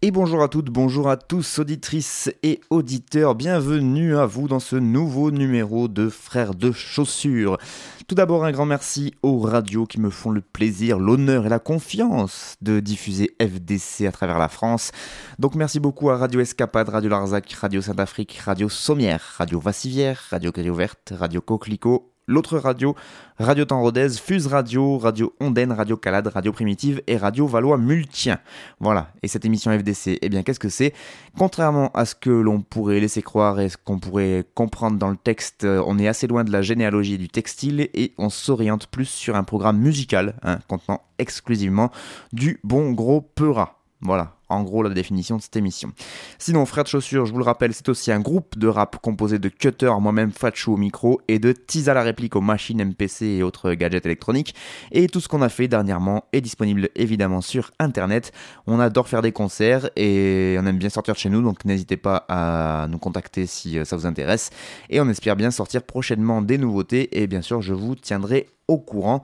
[0.00, 4.76] Et bonjour à toutes, bonjour à tous, auditrices et auditeurs, bienvenue à vous dans ce
[4.76, 7.58] nouveau numéro de Frères de Chaussures.
[8.06, 11.58] Tout d'abord un grand merci aux radios qui me font le plaisir, l'honneur et la
[11.58, 14.92] confiance de diffuser FDC à travers la France.
[15.40, 20.52] Donc merci beaucoup à Radio Escapade, Radio Larzac, Radio Saint-Afrique, Radio Sommière, Radio Vassivière, Radio
[20.52, 22.94] Caillot Verte, Radio Coquelicot, l'autre radio,
[23.40, 28.38] Radio Temps Rodez, Fuse Radio, Radio Ondaine, Radio Calade, Radio Primitive et Radio Valois Multien.
[28.78, 30.92] Voilà, et cette émission FDC, eh bien qu'est-ce que c'est?
[31.36, 35.16] Contrairement à ce que l'on pourrait laisser croire et ce qu'on pourrait comprendre dans le
[35.16, 39.08] texte, euh, on est assez loin de la généalogie du textile et on s'oriente plus
[39.08, 41.90] sur un programme musical hein, contenant exclusivement
[42.32, 43.80] du bon gros peura.
[44.00, 45.92] Voilà, en gros la définition de cette émission.
[46.38, 49.38] Sinon, Frère de Chaussures, je vous le rappelle, c'est aussi un groupe de rap composé
[49.38, 53.42] de Cutter, moi-même Fatchou au micro, et de Tisa la réplique aux machines MPC et
[53.42, 54.54] autres gadgets électroniques.
[54.92, 58.32] Et tout ce qu'on a fait dernièrement est disponible évidemment sur Internet.
[58.66, 61.96] On adore faire des concerts et on aime bien sortir de chez nous, donc n'hésitez
[61.96, 64.50] pas à nous contacter si euh, ça vous intéresse.
[64.90, 68.78] Et on espère bien sortir prochainement des nouveautés, et bien sûr, je vous tiendrai au
[68.78, 69.22] courant.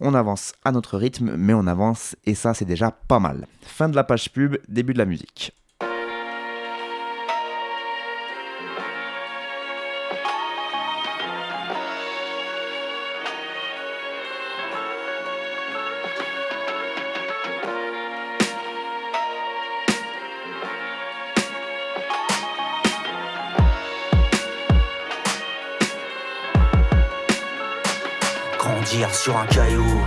[0.00, 3.46] On avance à notre rythme, mais on avance et ça c'est déjà pas mal.
[3.62, 5.52] Fin de la page pub, début de la musique.
[29.24, 30.04] Sur un caillou,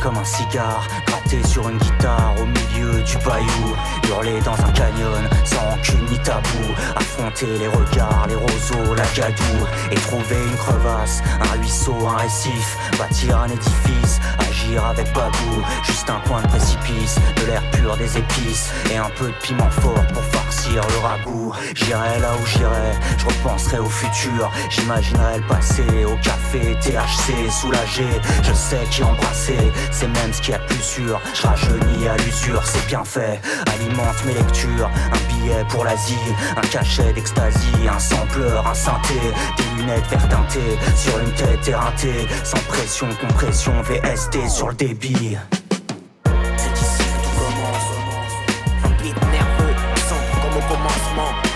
[0.00, 2.34] comme un cigare, gratté sur une guitare.
[2.40, 3.76] Au milieu du bayou,
[4.08, 6.64] hurler dans un canyon sans rancune ni tabou,
[6.96, 12.76] affronter les regards, les roseaux, la gadoue, et trouver une crevasse, un ruisseau, un récif,
[12.98, 18.18] bâtir un édifice, agir avec babou, juste un coin de précipice, de l'air pur des
[18.18, 21.52] épices, et un peu de piment fort pour farcir le ragoût.
[21.74, 28.08] J'irai là où j'irai, je repenserai au futur, j'imaginerai le passé, au café, THC, soulagé,
[28.42, 32.16] je sais qui embrasser, c'est même ce qu'il y a plus sûr, je rajeunis à
[32.16, 33.40] l'usure, c'est bien fait,
[33.74, 36.16] alimente mes lectures, un billet pour l'Asie,
[36.56, 39.14] un cachet d'extasie, un sampleur, un synthé,
[39.56, 40.28] des lunettes vert
[40.96, 45.36] sur une tête éreintée, sans pression, compression, VST sur le débit.
[46.56, 47.88] C'est ici que tout commence.
[48.84, 51.47] Un nerveux, simple comme au commencement.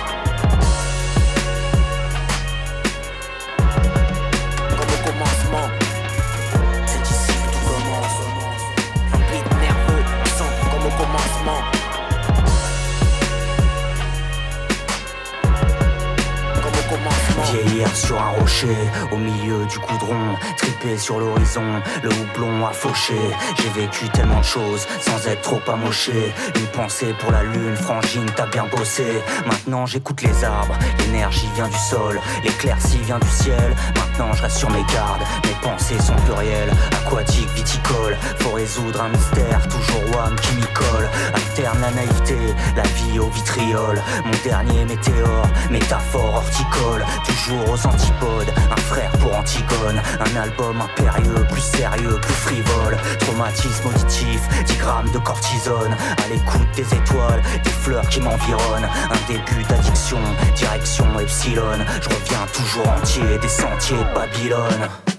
[17.94, 18.76] Sur un rocher,
[19.10, 23.18] au milieu du goudron, tripé sur l'horizon, le houblon a fauché.
[23.56, 26.32] J'ai vécu tellement de choses sans être trop amoché.
[26.56, 29.04] Une pensée pour la lune, frangine, t'as bien bossé.
[29.46, 33.74] Maintenant j'écoute les arbres, l'énergie vient du sol, l'éclaircie vient du ciel.
[33.96, 36.72] Maintenant je reste sur mes gardes, mes pensées sont plurielles,
[37.04, 38.16] aquatiques, viticoles.
[38.40, 41.08] Faut résoudre un mystère, toujours one qui m'y colle.
[41.34, 42.38] Alterne la naïveté,
[42.76, 44.00] la vie au vitriol.
[44.24, 47.04] Mon dernier météore, métaphore horticole.
[47.24, 50.00] Toujours aux antipodes, un frère pour Antigone.
[50.20, 52.96] Un album impérieux, plus sérieux, plus frivole.
[53.20, 55.96] Traumatisme auditif, 10 grammes de cortisone.
[56.24, 58.88] À l'écoute des étoiles, des fleurs qui m'environnent.
[59.10, 60.18] Un début d'addiction,
[60.54, 61.78] direction Epsilon.
[62.00, 65.11] Je reviens toujours entier des sentiers Babylone.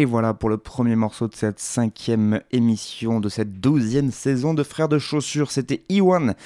[0.00, 4.62] Et voilà pour le premier morceau de cette cinquième émission de cette douzième saison de
[4.62, 5.50] Frères de Chaussures.
[5.50, 6.36] C'était Iwan,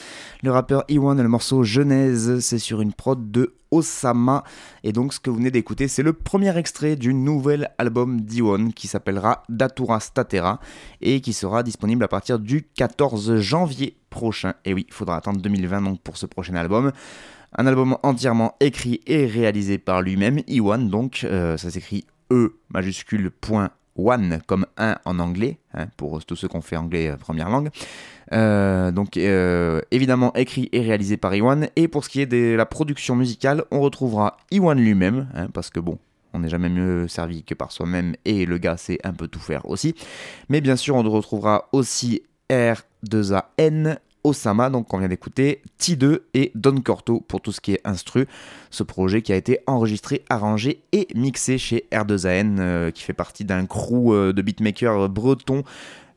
[0.42, 2.40] le rappeur Iwan, le morceau Genèse.
[2.40, 4.42] C'est sur une prod de Osama.
[4.84, 8.72] Et donc ce que vous venez d'écouter, c'est le premier extrait du nouvel album d'Iwan
[8.72, 10.58] qui s'appellera Datura Statera
[11.02, 14.54] et qui sera disponible à partir du 14 janvier prochain.
[14.64, 16.90] Et oui, il faudra attendre 2020 donc pour ce prochain album.
[17.58, 23.30] Un album entièrement écrit et réalisé par lui-même, Iwan donc, euh, ça s'écrit E majuscule
[23.30, 27.50] point one comme un en anglais, hein, pour tous ceux qui fait anglais euh, première
[27.50, 27.68] langue.
[28.32, 31.68] Euh, donc euh, évidemment écrit et réalisé par Iwan.
[31.76, 35.68] Et pour ce qui est de la production musicale, on retrouvera Iwan lui-même, hein, parce
[35.68, 35.98] que bon,
[36.32, 39.40] on n'est jamais mieux servi que par soi-même, et le gars sait un peu tout
[39.40, 39.94] faire aussi.
[40.48, 46.80] Mais bien sûr, on retrouvera aussi R2AN, Osama, donc on vient d'écouter, T2 et Don
[46.80, 48.26] Corto pour tout ce qui est instru.
[48.70, 53.44] Ce projet qui a été enregistré, arrangé et mixé chez R2AN, euh, qui fait partie
[53.44, 55.64] d'un crew euh, de beatmakers breton.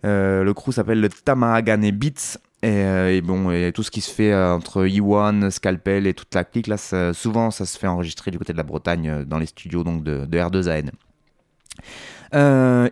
[0.06, 2.38] Euh, le crew s'appelle le Tamahagane Beats.
[2.64, 6.66] Et, bon, et tout ce qui se fait entre Iwan, Scalpel et toute la clique,
[6.66, 6.78] là,
[7.14, 10.26] souvent ça se fait enregistrer du côté de la Bretagne dans les studios donc, de,
[10.26, 10.90] de R2AN.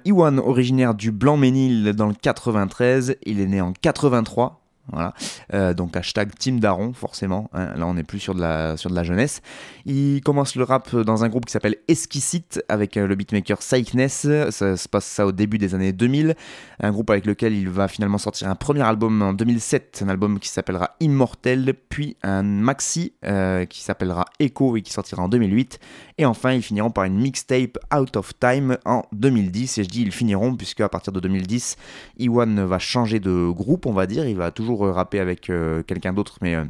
[0.05, 5.13] Iwan, originaire du Blanc-Ménil dans le 93, il est né en 83, voilà.
[5.53, 7.49] Euh, donc hashtag Team Daron, forcément.
[7.53, 7.73] Hein.
[7.77, 9.41] Là, on n'est plus sur de, la, sur de la jeunesse.
[9.85, 14.27] Il commence le rap dans un groupe qui s'appelle Esquisite avec euh, le beatmaker Psychness.
[14.49, 16.35] Ça se passe ça au début des années 2000.
[16.81, 20.39] Un groupe avec lequel il va finalement sortir un premier album en 2007, un album
[20.39, 25.79] qui s'appellera Immortel, puis un maxi euh, qui s'appellera Echo et qui sortira en 2008.
[26.17, 29.77] Et enfin, ils finiront par une mixtape Out of Time en 2010.
[29.77, 31.77] Et je dis ils finiront puisque à partir de 2010,
[32.19, 34.27] Iwan va changer de groupe, on va dire.
[34.27, 36.63] Il va toujours euh, rapper avec euh, quelqu'un d'autre, mais euh,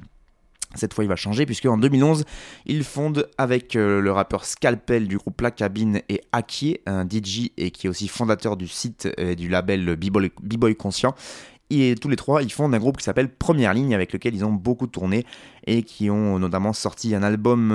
[0.75, 2.25] cette fois, il va changer puisque en 2011,
[2.65, 7.69] il fonde avec le rappeur Scalpel du groupe La Cabine et Aki, un DJ et
[7.69, 11.13] qui est aussi fondateur du site et du label B-Boy Conscient.
[11.69, 14.43] Et tous les trois, ils fondent un groupe qui s'appelle Première Ligne, avec lequel ils
[14.45, 15.27] ont beaucoup tourné
[15.67, 17.69] et qui ont notamment sorti un album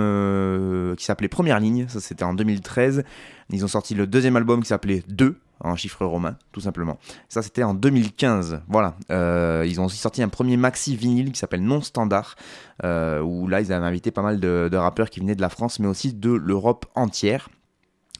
[0.96, 3.04] qui s'appelait Première Ligne, ça c'était en 2013.
[3.50, 6.98] Ils ont sorti le deuxième album qui s'appelait 2, en chiffre romain, tout simplement.
[7.28, 8.62] Ça, c'était en 2015.
[8.68, 8.94] Voilà.
[9.10, 12.36] Euh, ils ont aussi sorti un premier maxi vinyle qui s'appelle Non Standard,
[12.84, 15.80] euh, où là, ils avaient invité pas mal de, rappeurs qui venaient de la France,
[15.80, 17.48] mais aussi de l'Europe entière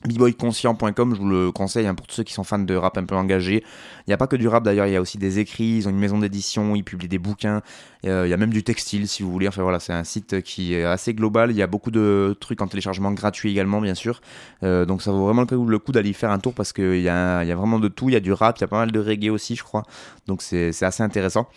[0.06, 3.05] bboyconscient.com, je vous le conseille hein, pour tous ceux qui sont fans de rap un
[3.05, 3.65] peu engagé.
[4.06, 5.89] Il n'y a pas que du rap d'ailleurs, il y a aussi des écrits, ils
[5.89, 7.62] ont une maison d'édition, ils publient des bouquins,
[8.06, 9.49] euh, il y a même du textile si vous voulez.
[9.49, 12.62] Enfin voilà, c'est un site qui est assez global, il y a beaucoup de trucs
[12.62, 14.21] en téléchargement gratuit également bien sûr.
[14.62, 17.09] Euh, donc ça vaut vraiment le coup d'aller faire un tour parce qu'il y, y
[17.09, 19.01] a vraiment de tout, il y a du rap, il y a pas mal de
[19.01, 19.83] reggae aussi je crois.
[20.27, 21.49] Donc c'est assez intéressant.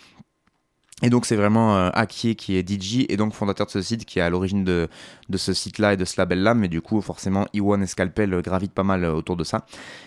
[1.02, 4.04] Et donc c'est vraiment euh, Akier qui est DJ et donc fondateur de ce site
[4.04, 4.88] qui est à l'origine de,
[5.28, 8.72] de, ce site-là et de ce label-là, mais du coup forcément Iwan et Scalpel gravitent
[8.72, 9.66] pas mal euh, autour de ça.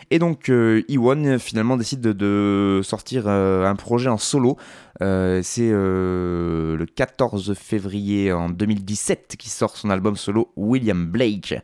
[0.09, 4.57] Et donc euh, Iwan finalement décide de, sortir un projet en solo.
[5.01, 11.55] c'est le 14 février en 2017 qui sort son album solo William Blake,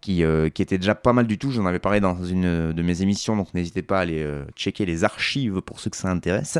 [0.00, 0.24] qui,
[0.54, 1.50] qui, était déjà pas mal du tout.
[1.50, 5.04] J'en avais parlé dans une de mes émissions, donc n'hésitez pas à aller checker les
[5.04, 6.58] archives pour ceux que ça intéresse.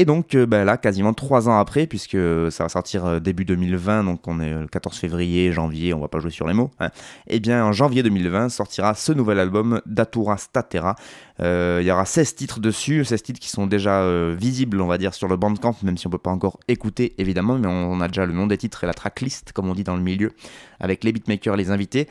[0.00, 2.16] Et donc euh, bah, là, quasiment trois ans après, puisque
[2.52, 6.06] ça va sortir euh, début 2020, donc on est le 14 février, janvier, on va
[6.06, 6.70] pas jouer sur les mots.
[6.78, 6.90] Hein.
[7.26, 10.94] Et eh bien en janvier 2020 sortira ce nouvel album Datura Statera.
[11.40, 14.98] Euh, il y aura 16 titres dessus, 16 titres qui sont déjà visibles, on va
[14.98, 18.06] dire, sur le Bandcamp, même si on peut pas encore écouter évidemment, mais on, a
[18.06, 20.30] déjà le nom des titres et la tracklist, comme on dit dans le milieu,
[20.78, 22.06] avec les beatmakers, les invités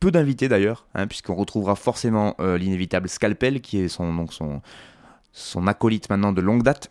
[0.00, 6.40] peu d'invités d'ailleurs, hein, puisqu'on retrouvera forcément l'inévitable Scalpel, qui est son acolyte maintenant de
[6.40, 6.90] longue date,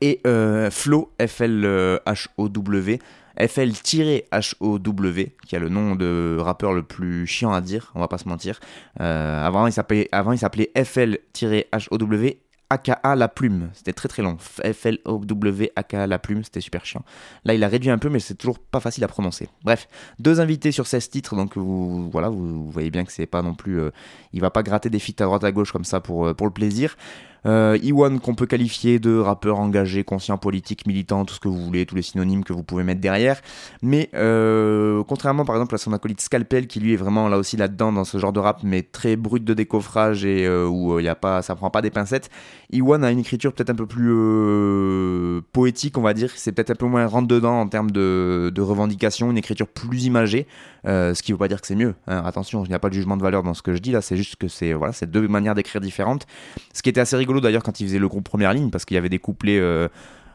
[0.00, 2.98] et euh, Flo, F-L-H-O-W,
[3.38, 8.18] F-L-H-O-W, qui a le nom de rappeur le plus chiant à dire, on va pas
[8.18, 8.60] se mentir.
[9.00, 12.38] Euh, avant, il s'appelait, avant, il s'appelait F-L-H-O-W
[12.70, 13.70] AKA la plume.
[13.72, 14.36] C'était très très long.
[14.38, 17.04] F-L-O-W AKA la plume, c'était super chiant.
[17.44, 19.48] Là, il a réduit un peu, mais c'est toujours pas facile à prononcer.
[19.64, 19.88] Bref,
[20.18, 23.54] deux invités sur 16 titres, donc vous, voilà, vous, voyez bien que c'est pas non
[23.54, 23.80] plus.
[23.80, 23.90] Euh,
[24.32, 26.46] il va pas gratter des feats à droite à gauche comme ça pour, euh, pour
[26.46, 26.96] le plaisir.
[27.46, 31.60] Euh, Iwan qu'on peut qualifier de rappeur engagé, conscient, politique, militant, tout ce que vous
[31.60, 33.40] voulez, tous les synonymes que vous pouvez mettre derrière.
[33.82, 37.56] Mais euh, contrairement par exemple à son acolyte Scalpel qui lui est vraiment là aussi
[37.56, 41.04] là-dedans dans ce genre de rap, mais très brut de décoffrage et euh, où il
[41.04, 42.30] y a pas, ça prend pas des pincettes.
[42.72, 46.30] Iwan a une écriture peut-être un peu plus poétique, on va dire.
[46.34, 50.04] C'est peut-être un peu moins rentre dedans en termes de, de revendication, une écriture plus
[50.04, 50.46] imagée.
[50.84, 51.94] ce qui veut pas dire que c'est mieux.
[52.06, 52.22] Hein.
[52.24, 54.00] Attention, il n'y a pas de jugement de valeur dans ce que je dis là.
[54.00, 56.26] C'est juste que c'est voilà, c'est deux manières d'écrire différentes.
[56.72, 58.94] Ce qui était assez rigolo d'ailleurs quand il faisait le groupe première ligne parce qu'il
[58.94, 59.88] y avait des couplets euh,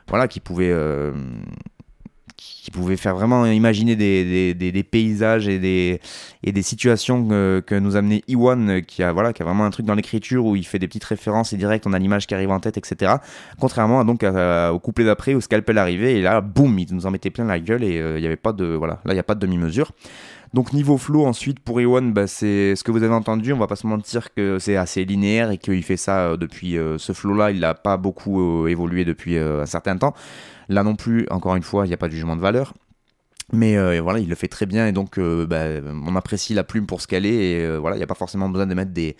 [0.07, 0.71] voilà, qui pouvaient.
[0.71, 1.11] Euh,
[2.37, 5.99] qui pouvait faire vraiment imaginer des, des, paysages et des,
[6.41, 9.85] et des situations que, nous amenait Iwan, qui a, voilà, qui a vraiment un truc
[9.85, 12.51] dans l'écriture où il fait des petites références et direct on a l'image qui arrive
[12.51, 13.15] en tête, etc.
[13.59, 17.11] Contrairement à, donc au couplet d'après où Scalpel arrivait et là, boum, il nous en
[17.11, 19.23] mettait plein la gueule et il n'y avait pas de, voilà, là il n'y a
[19.23, 19.91] pas de demi-mesure.
[20.53, 23.67] Donc niveau flow ensuite pour Ewan, bah, c'est ce que vous avez entendu, on va
[23.67, 27.13] pas se mentir que c'est assez linéaire et qu'il fait ça euh, depuis euh, ce
[27.13, 30.13] flow là, il n'a pas beaucoup euh, évolué depuis un certain temps.
[30.67, 32.73] Là non plus, encore une fois, il n'y a pas de jugement de valeur.
[33.51, 35.65] Mais voilà, il le fait très bien et donc bah,
[36.05, 38.47] on apprécie la plume pour ce qu'elle est et voilà, il n'y a pas forcément
[38.47, 39.15] besoin de mettre des,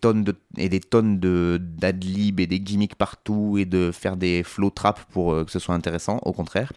[0.00, 0.24] tonnes
[0.58, 4.98] et des tonnes de d'adlib et des gimmicks partout et de faire des flow trap
[5.12, 6.72] pour que ce soit intéressant, au contraire.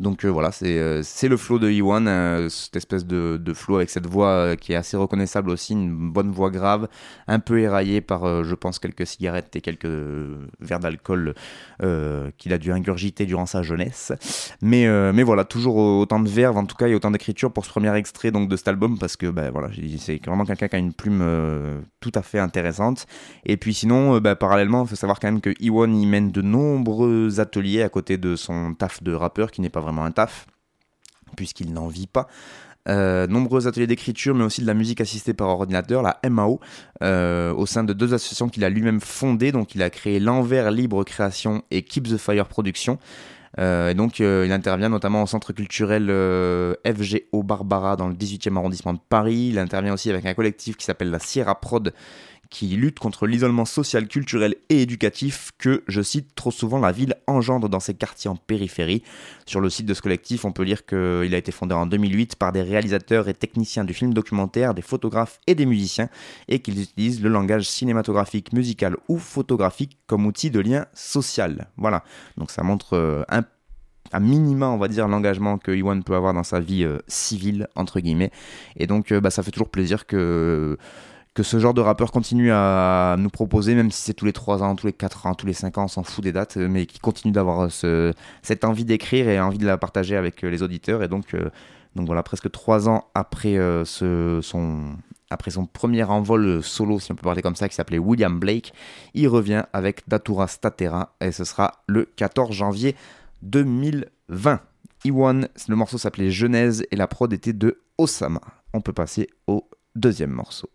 [0.00, 3.76] Donc euh, voilà, euh, c'est le flow de Iwan, euh, cette espèce de, de flow
[3.76, 6.88] avec cette voix qui est assez reconnaissable aussi, une bonne voix grave,
[7.26, 9.88] un peu éraillée par, je pense, quelques cigarettes et quelques
[10.60, 11.34] verres d'alcool
[12.36, 14.12] qu'il a dû ingurgiter durant sa jeunesse.
[14.62, 17.94] Mais, voilà, toujours autant de verve en tout cas et autant d'écriture pour ce premier
[17.96, 20.92] extrait donc, de cet album parce que ben, voilà, c'est vraiment quelqu'un qui a une
[20.92, 21.24] plume
[22.00, 23.06] tout à fait intéressante.
[23.44, 26.42] Et puis sinon, ben, parallèlement, il faut savoir quand même que Iwan y mène de
[26.42, 30.46] nombreux ateliers à côté de son taf de rappeur qui n'est pas vraiment un taf,
[31.36, 32.28] puisqu'il n'en vit pas.
[32.88, 36.58] Euh, nombreux ateliers d'écriture, mais aussi de la musique assistée par ordinateur, la MAO,
[37.02, 39.52] euh, au sein de deux associations qu'il a lui-même fondées.
[39.52, 42.98] Donc, il a créé l'Envers Libre Création et Keep the Fire Production.
[43.58, 46.06] Euh, et donc, il intervient notamment au centre culturel
[46.86, 49.48] FGO Barbara dans le 18e arrondissement de Paris.
[49.50, 51.92] Il intervient aussi avec un collectif qui s'appelle la Sierra Prod,
[52.50, 57.14] qui lutte contre l'isolement social, culturel et éducatif que, je cite, trop souvent la ville
[57.26, 59.02] engendre dans ses quartiers en périphérie.
[59.46, 62.36] Sur le site de ce collectif, on peut lire qu'il a été fondé en 2008
[62.36, 66.08] par des réalisateurs et techniciens du film documentaire, des photographes et des musiciens,
[66.48, 71.68] et qu'ils utilisent le langage cinématographique, musical ou photographique comme outil de lien social.
[71.76, 72.04] Voilà,
[72.36, 73.24] donc ça montre euh,
[74.12, 77.68] un minima, on va dire, l'engagement que Iwan peut avoir dans sa vie euh, civile,
[77.74, 78.30] entre guillemets.
[78.76, 80.78] Et donc, euh, bah, ça fait toujours plaisir que
[81.34, 84.62] que ce genre de rappeur continue à nous proposer, même si c'est tous les 3
[84.62, 86.86] ans, tous les 4 ans, tous les 5 ans, on s'en fout des dates, mais
[86.86, 90.62] qui continue d'avoir ce, cette envie d'écrire et envie de la partager avec euh, les
[90.62, 91.02] auditeurs.
[91.02, 91.50] Et donc, euh,
[91.94, 94.96] donc voilà, presque 3 ans après, euh, son,
[95.30, 98.72] après son premier envol solo, si on peut parler comme ça, qui s'appelait William Blake,
[99.14, 102.96] il revient avec Datura Statera et ce sera le 14 janvier
[103.42, 104.60] 2020.
[105.04, 108.40] Iwan, le morceau s'appelait Genèse et la prod était de Osama.
[108.74, 110.68] On peut passer au deuxième morceau.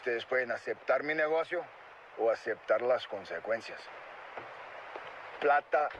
[0.00, 1.62] Ustedes pueden aceptar mi negocio
[2.16, 3.78] o aceptar las consecuencias.
[5.38, 5.90] Plata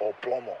[0.00, 0.54] o plomo.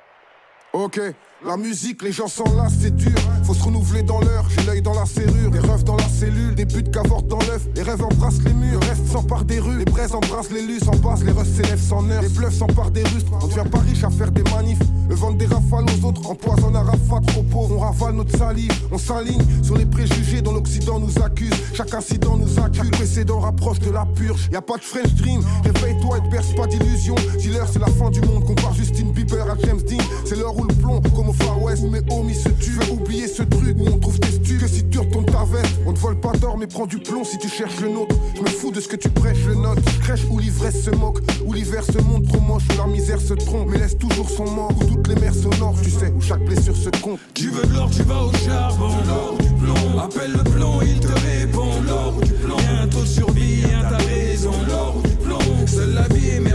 [0.74, 1.00] Ok,
[1.46, 3.12] la musique, les gens sont là, c'est dur.
[3.44, 5.52] Faut se renouveler dans l'heure, j'ai l'œil dans la serrure.
[5.52, 7.68] Des rêves dans la cellule, des buts qu'avortent dans l'œuf.
[7.76, 9.78] Les rêves embrassent les murs, le reste s'empare des rues.
[9.78, 12.22] Les braises embrassent les lus, en passe, les refs s'élèvent sans nerfs.
[12.22, 13.30] Les bluffs s'emparent des rustres.
[13.40, 14.80] On devient pas riche à faire des manifs.
[15.08, 17.76] Le vendre des rafales aux autres, empoisonne à rafale trop pauvre.
[17.76, 21.54] On ravale notre salive, on s'aligne sur les préjugés dont l'Occident nous accuse.
[21.74, 24.48] Chaque incident nous accuse, précédent rapproche de la purge.
[24.50, 27.14] Y a pas de French dream, réveille-toi et te perce pas d'illusions.
[27.38, 30.02] Si l'heure c'est la fin du monde, compare Justine Bieber à James Dean.
[30.24, 32.78] C'est l'heure où plomb, comme au Far West, mais homie se tue.
[32.90, 34.58] oublier ce truc où on trouve tes studs.
[34.58, 37.24] Que si tu retournes ta veste, on te vole pas d'or, mais prends du plomb
[37.24, 38.14] si tu cherches le nôtre.
[38.36, 39.78] Je me fous de ce que tu prêches, le note.
[40.02, 43.34] Crèche où l'ivresse se moque, où l'hiver se montre trop moche, où la misère se
[43.34, 46.44] trompe, mais laisse toujours son mort, où toutes les mers sonores, tu sais, où chaque
[46.44, 47.20] blessure se compte.
[47.34, 48.90] Tu veux de l'or, tu vas au charbon.
[49.06, 49.98] L'or du plomb.
[49.98, 51.82] Appelle le plomb, il te répond.
[51.86, 52.56] L'or du plomb.
[52.56, 54.52] Bientôt de survie, t'as raison.
[54.68, 55.66] L'or du plomb.
[55.66, 56.53] Seule la vie émerge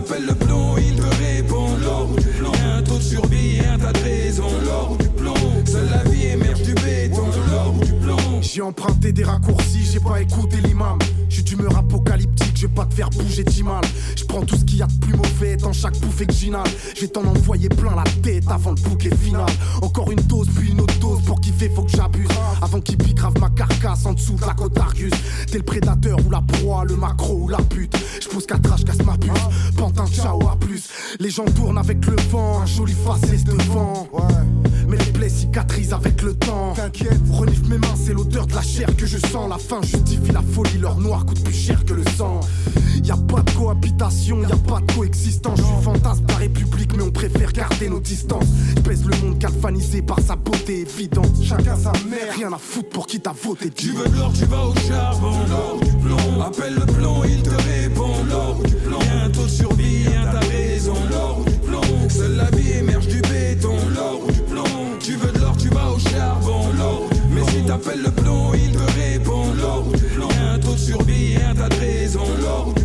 [0.00, 0.89] mais si t'appelles
[8.52, 10.98] J'ai emprunté des raccourcis, j'ai pas écouté l'imam.
[11.28, 13.84] J'suis d'humeur apocalyptique, je vais pas te faire bouger mal.
[14.16, 16.66] Je prends tout ce qu'il y a de plus mauvais dans chaque bouffée que j'inhale.
[16.96, 19.46] Je vais t'en envoyer plein la tête avant le bouquet final.
[19.82, 21.22] Encore une dose, puis une autre dose.
[21.22, 22.28] Pour kiffer, faut que j'abuse.
[22.60, 25.14] Avant qu'il pique grave ma carcasse en dessous de la côte Argus.
[25.48, 27.96] T'es le prédateur ou la proie, le macro ou la pute.
[28.20, 29.30] Je pousse qu'à trash, casse ma puce.
[29.76, 30.88] Pantin, ciao, à plus.
[31.20, 34.08] Les gens tournent avec le vent, un joli faciès devant.
[34.12, 34.59] Plaies
[35.30, 36.72] cicatrisent avec le temps.
[36.74, 39.48] T'inquiète, renifle mes mains, c'est l'odeur de la chair que je sens.
[39.48, 42.40] La faim justifie la folie, leur noir coûte plus cher que le sang.
[43.02, 45.58] Y a pas de cohabitation, y a pas de coexistence.
[45.58, 48.46] Je suis fantasme de la République, mais on préfère garder nos distances.
[48.84, 51.30] Pèse le monde galvanisé par sa beauté évidente.
[51.42, 53.70] Chacun sa mère, rien à foutre pour qui t'a voté.
[53.70, 55.32] Tu veux de l'or, tu vas au charbon.
[55.48, 56.42] L'or du plomb.
[56.42, 57.50] Appelle le plomb, il te
[67.82, 69.54] T'appelles le plomb, il te répond.
[69.54, 70.28] L'or du plomb.
[70.52, 72.28] Un taux de survie, un tas de raisons.
[72.42, 72.79] L'or du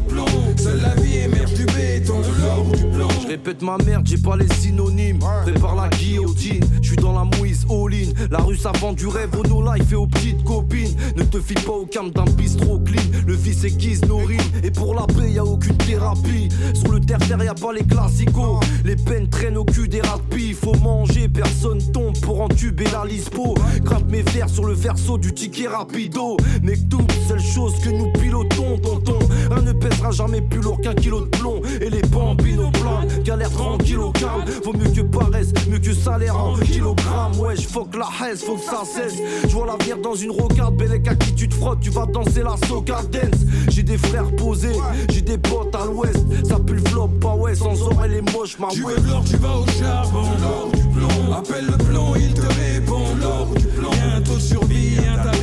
[3.35, 5.19] Répète ma merde, j'ai pas les synonymes.
[5.43, 8.13] Prépare la guillotine, je suis dans la mouise all-in.
[8.31, 10.95] La rue ça vend du rêve au no life et aux petites copines.
[11.17, 13.03] Ne te fie pas au calme d'un bistrot clean.
[13.27, 14.39] Le fils aiguise nos rimes.
[14.63, 16.47] Et pour la paix, y a aucune thérapie.
[16.73, 18.61] Sur le terre-terre, y a pas les classicos.
[18.85, 20.53] Les peines traînent au cul des rapis.
[20.53, 23.53] Faut manger, personne tombe pour entuber la lispo.
[23.83, 26.37] Grimpe mes fers sur le verso du ticket rapido.
[26.63, 29.19] Mec, tout, seule chose que nous pilotons, tonton.
[29.55, 31.61] Un ne pèsera jamais plus lourd qu'un kilo de plomb.
[31.81, 34.43] Et les bambines au plan, galère tranquille au calme.
[34.63, 37.39] Vaut mieux que paresse, mieux que salaire en kilogrammes.
[37.39, 39.15] Wesh, faut que la haisse, faut que ça cesse.
[39.47, 42.43] Je vois l'avenir dans une rocarde, Bellec à qui tu te frottes, tu vas danser
[42.43, 43.41] la soca dance.
[43.69, 44.75] J'ai des frères posés,
[45.09, 46.19] j'ai des potes à l'ouest.
[46.47, 48.93] Ça pue le flop, pas ouais, sans or elle est moche, ma Tu ouais.
[48.93, 50.23] veux de l'or, tu vas au charbon.
[50.41, 51.33] L'or du plomb.
[51.33, 53.05] Appelle le plomb, il te répond.
[53.21, 53.91] L'or du plomb.
[54.15, 55.37] Un de survie, t'as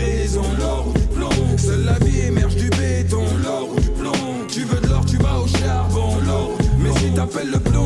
[7.32, 7.81] couper le bleu.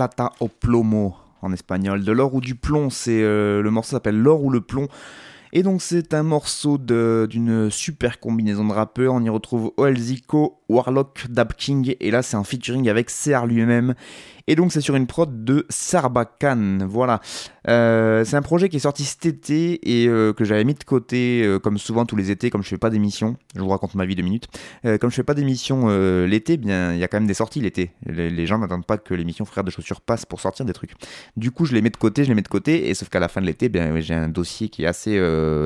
[0.00, 2.02] Plata o plomo en espagnol.
[2.02, 4.88] De l'or ou du plomb, c'est euh, le morceau s'appelle L'or ou le plomb.
[5.52, 9.12] Et donc c'est un morceau d'une super combinaison de rappeurs.
[9.12, 11.96] On y retrouve Oelzico, Warlock, Dab King.
[12.00, 13.94] Et là c'est un featuring avec CR lui-même.
[14.50, 16.82] Et donc c'est sur une prod de Sarbacane.
[16.82, 17.20] Voilà.
[17.68, 20.82] Euh, c'est un projet qui est sorti cet été et euh, que j'avais mis de
[20.82, 23.36] côté euh, comme souvent tous les étés, comme je fais pas d'émission.
[23.54, 24.48] Je vous raconte ma vie de minutes.
[24.82, 25.88] Comme je fais pas d'émission
[26.26, 27.92] l'été, bien il y a quand même des sorties l'été.
[28.06, 30.94] Les, gens n'attendent pas que l'émission Frères de chaussures passe pour sortir des trucs.
[31.36, 33.20] Du coup, je les mets de côté, je les mets de côté, et sauf qu'à
[33.20, 35.12] la fin de l'été, bien j'ai un dossier qui est assez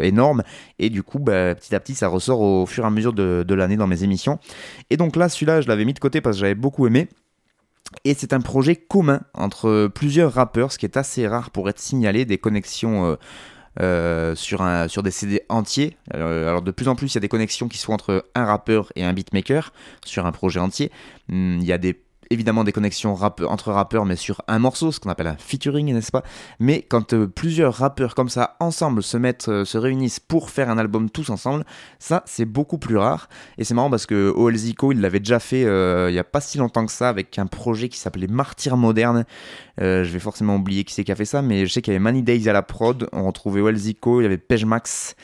[0.02, 0.42] énorme,
[0.78, 3.44] et du coup, bah, petit à petit, ça ressort au fur et à mesure de,
[3.46, 4.38] de l'année dans mes émissions.
[4.90, 7.08] Et donc là, celui-là, je l'avais mis de côté parce que j'avais beaucoup aimé.
[8.04, 11.78] Et c'est un projet commun entre plusieurs rappeurs, ce qui est assez rare pour être
[11.78, 13.16] signalé, des connexions euh,
[13.80, 15.96] euh, sur, des CD entiers.
[16.14, 18.44] Euh, alors de plus en plus, il y a des connexions qui sont entre un
[18.44, 19.72] rappeur et un beatmaker
[20.04, 20.90] sur un projet entier.
[21.30, 24.92] Hum, Il y a des évidemment des connexions rappe- entre rappeurs, mais sur un morceau,
[24.92, 26.22] ce qu'on appelle un featuring, n'est-ce pas?
[26.58, 30.70] Mais quand euh, plusieurs rappeurs comme ça ensemble se mettent, euh, se réunissent pour faire
[30.70, 31.64] un album tous ensemble,
[31.98, 33.28] ça c'est beaucoup plus rare.
[33.58, 36.40] Et c'est marrant parce que OLZico, il l'avait déjà fait euh, il y a pas
[36.40, 39.24] si longtemps que ça avec un projet qui s'appelait Martyr Moderne.
[39.78, 41.96] Je vais forcément oublier qui c'est qui a fait ça, mais je sais qu'il y
[41.96, 45.16] avait Money Days à la prod, on retrouvait OLZico, il y avait Page Max.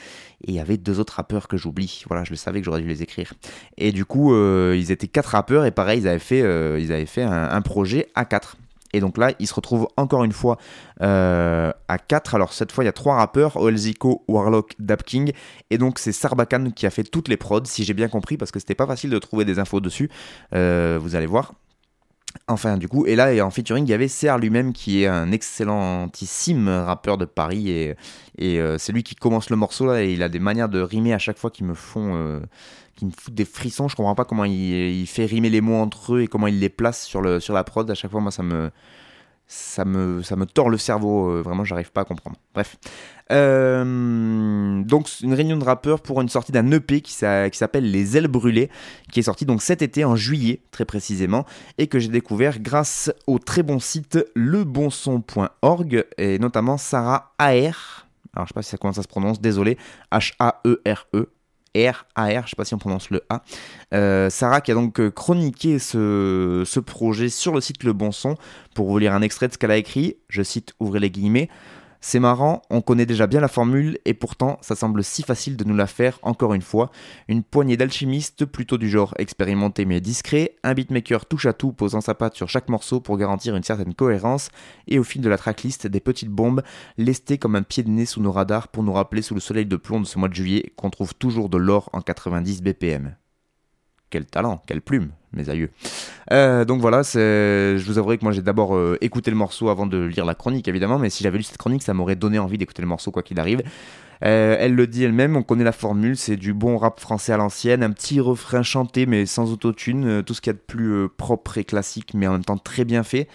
[0.46, 2.02] Et il y avait deux autres rappeurs que j'oublie.
[2.08, 3.32] Voilà, je le savais que j'aurais dû les écrire.
[3.76, 6.92] Et du coup, euh, ils étaient quatre rappeurs et pareil, ils avaient fait, euh, ils
[6.92, 8.56] avaient fait un, projet à quatre.
[8.92, 10.58] Et donc là, ils se retrouvent encore une fois
[11.00, 12.34] euh, à 4.
[12.34, 15.32] Alors cette fois, il y a trois rappeurs, Olzico, Warlock, Dap King.
[15.70, 18.50] Et donc c'est Sarbacane qui a fait toutes les prods, si j'ai bien compris, parce
[18.50, 20.10] que c'était pas facile de trouver des infos dessus.
[20.52, 21.52] Vous allez voir.
[22.46, 25.32] Enfin, du coup, et là, en featuring, il y avait CR lui-même qui est un
[25.32, 27.96] excellentissime rappeur de Paris et,
[28.38, 30.80] et euh, c'est lui qui commence le morceau là et il a des manières de
[30.80, 32.40] rimer à chaque fois qui me font, euh,
[32.96, 33.88] qui me foutent des frissons.
[33.88, 36.60] Je comprends pas comment il, il fait rimer les mots entre eux et comment il
[36.60, 37.90] les place sur, le, sur la prod.
[37.90, 38.70] À chaque fois, moi, ça me,
[39.52, 41.28] ça me, ça me tord le cerveau.
[41.30, 42.36] euh, vraiment, j'arrive pas à comprendre.
[42.54, 42.76] Bref.
[43.32, 47.90] Euh, donc, une réunion de rappeurs pour une sortie d'un EP qui, s'a- qui s'appelle
[47.90, 48.70] Les Ailes Brûlées,
[49.12, 51.44] qui est sorti donc cet été, en juillet, très précisément,
[51.78, 58.06] et que j'ai découvert grâce au très bon site lebonson.org, et notamment Sarah AR.
[58.34, 59.76] Alors, je sais pas si ça comment ça se prononce, désolé.
[60.12, 61.28] H-A-E-R-E.
[61.76, 63.42] R-A-R, je sais pas si on prononce le A.
[63.94, 68.12] Euh, Sarah qui a donc euh, chroniqué ce, ce projet sur le site Le Bon
[68.12, 68.36] Son
[68.74, 70.16] pour vous lire un extrait de ce qu'elle a écrit.
[70.28, 71.48] Je cite, ouvrez les guillemets.
[72.02, 75.64] C'est marrant, on connaît déjà bien la formule et pourtant ça semble si facile de
[75.64, 76.90] nous la faire encore une fois.
[77.28, 82.00] Une poignée d'alchimistes plutôt du genre expérimenté mais discret, un beatmaker touche à tout posant
[82.00, 84.48] sa patte sur chaque morceau pour garantir une certaine cohérence
[84.88, 86.62] et au fil de la tracklist des petites bombes
[86.96, 89.66] lestées comme un pied de nez sous nos radars pour nous rappeler sous le soleil
[89.66, 93.14] de plomb de ce mois de juillet qu'on trouve toujours de l'or en 90 BPM.
[94.08, 95.70] Quel talent, quelle plume, mes aïeux.
[96.32, 99.86] Euh, donc voilà, je vous avouerai que moi j'ai d'abord euh, écouté le morceau avant
[99.86, 102.58] de lire la chronique évidemment, mais si j'avais lu cette chronique, ça m'aurait donné envie
[102.58, 103.62] d'écouter le morceau quoi qu'il arrive.
[104.22, 107.38] Euh, elle le dit elle-même, on connaît la formule, c'est du bon rap français à
[107.38, 111.08] l'ancienne, un petit refrain chanté mais sans autotune, tout ce qu'il y a de plus
[111.08, 113.28] propre et classique mais en même temps très bien fait.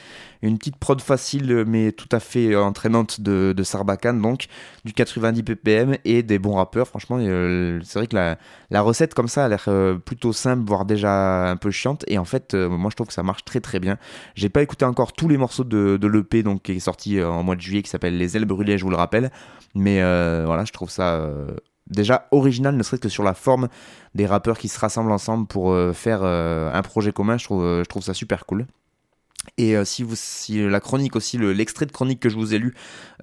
[0.44, 4.46] Une petite prod facile mais tout à fait entraînante de, de Sarbacane donc,
[4.84, 6.88] du 90 ppm et des bons rappeurs.
[6.88, 8.38] Franchement, c'est vrai que la,
[8.70, 9.68] la recette comme ça a l'air
[10.06, 11.72] plutôt simple, voire déjà un peu
[12.08, 13.98] et en fait, euh, moi je trouve que ça marche très très bien.
[14.36, 17.44] J'ai pas écouté encore tous les morceaux de, l'EP donc qui est sorti euh, en
[17.44, 19.32] mois de juillet qui s'appelle Les ailes brûlées, je vous le rappelle.
[19.76, 21.30] Mais euh, voilà, je trouve ça
[21.88, 23.68] déjà original, ne serait-ce que sur la forme
[24.16, 27.38] des rappeurs qui se rassemblent ensemble pour faire un projet commun.
[27.38, 28.66] Je trouve, je trouve ça super cool.
[29.58, 32.54] Et euh, si, vous, si la chronique aussi, le- l'extrait de chronique que je vous
[32.54, 32.74] ai lu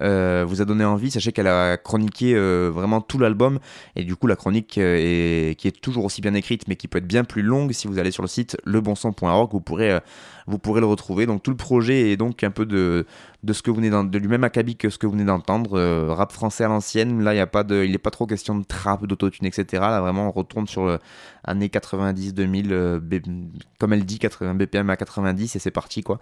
[0.01, 3.59] euh, vous a donné envie, sachez qu'elle a chroniqué euh, vraiment tout l'album.
[3.95, 6.97] Et du coup, la chronique est, qui est toujours aussi bien écrite, mais qui peut
[6.99, 9.99] être bien plus longue, si vous allez sur le site lebonson.org, vous pourrez,
[10.47, 11.25] vous pourrez le retrouver.
[11.25, 13.05] Donc tout le projet est donc un peu de,
[13.43, 15.77] de ce que vous venez de lui même acabit que ce que vous venez d'entendre.
[15.77, 18.25] Euh, rap français à l'ancienne, là, il y a pas de, il n'est pas trop
[18.25, 19.65] question de trap, d'autotune, etc.
[19.81, 20.99] Là, vraiment, on retourne sur le
[21.45, 22.99] années 90-2000, euh,
[23.77, 26.19] comme elle dit, 80 BPM à 90, et c'est parti, quoi.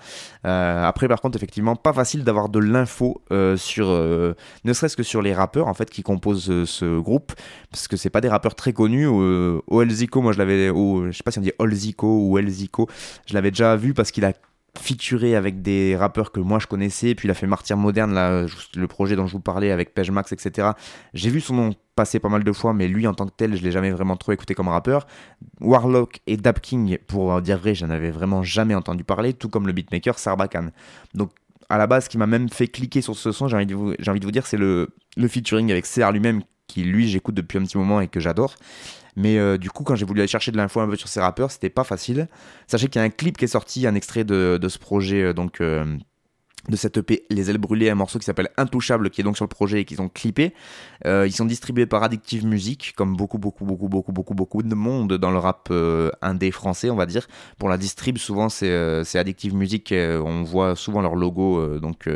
[0.47, 3.21] Euh, après, par contre, effectivement, pas facile d'avoir de l'info
[3.55, 7.33] sur, ne serait-ce que sur les rappeurs, en fait, qui composent ce groupe,
[7.69, 9.05] parce que c'est pas des rappeurs très connus.
[9.67, 12.89] Olzico, moi, je l'avais, je sais pas si on dit Olzico ou Elzico,
[13.27, 14.33] je l'avais déjà vu parce qu'il a
[14.79, 18.87] featuré avec des rappeurs que moi je connaissais, puis il a fait Martyr Moderne, le
[18.87, 20.69] projet dont je vous parlais avec Page Max, etc.
[21.13, 23.55] J'ai vu son nom passer pas mal de fois, mais lui en tant que tel,
[23.55, 25.07] je l'ai jamais vraiment trop écouté comme rappeur.
[25.59, 29.67] Warlock et Dap King, pour dire vrai, j'en avais vraiment jamais entendu parler, tout comme
[29.67, 30.71] le beatmaker Sarbacane.
[31.13, 31.31] Donc
[31.67, 33.75] à la base, ce qui m'a même fait cliquer sur ce son, j'ai envie de
[33.75, 37.09] vous, j'ai envie de vous dire, c'est le, le featuring avec CR lui-même, qui lui
[37.09, 38.55] j'écoute depuis un petit moment et que j'adore.
[39.15, 41.19] Mais euh, du coup, quand j'ai voulu aller chercher de l'info un peu sur ces
[41.19, 42.27] rappeurs, c'était pas facile.
[42.67, 45.33] Sachez qu'il y a un clip qui est sorti, un extrait de, ce projet, euh,
[45.33, 45.97] donc euh,
[46.69, 49.45] de cette EP Les ailes brûlées, un morceau qui s'appelle Intouchable, qui est donc sur
[49.45, 50.53] le projet et qu'ils ont clippé.
[51.05, 54.75] Euh, ils sont distribués par Addictive Music, comme beaucoup, beaucoup, beaucoup, beaucoup, beaucoup, beaucoup de
[54.75, 57.27] monde dans le rap euh, indé français, on va dire.
[57.57, 62.09] Pour la distrib, souvent c'est euh, Addictive Music, euh, on voit souvent leur logo, donc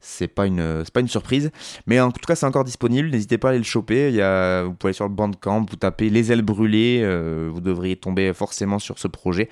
[0.00, 1.50] c'est pas une pas une surprise.
[1.86, 3.10] Mais en tout cas, c'est encore disponible.
[3.10, 4.08] N'hésitez pas à aller le choper.
[4.08, 7.00] Il y a, vous pouvez aller sur le Bandcamp, vous tapez Les ailes brûlées,
[7.48, 9.48] vous devriez tomber forcément sur ce projet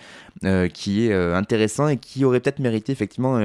[0.73, 3.39] qui est intéressant et qui aurait peut-être mérité effectivement.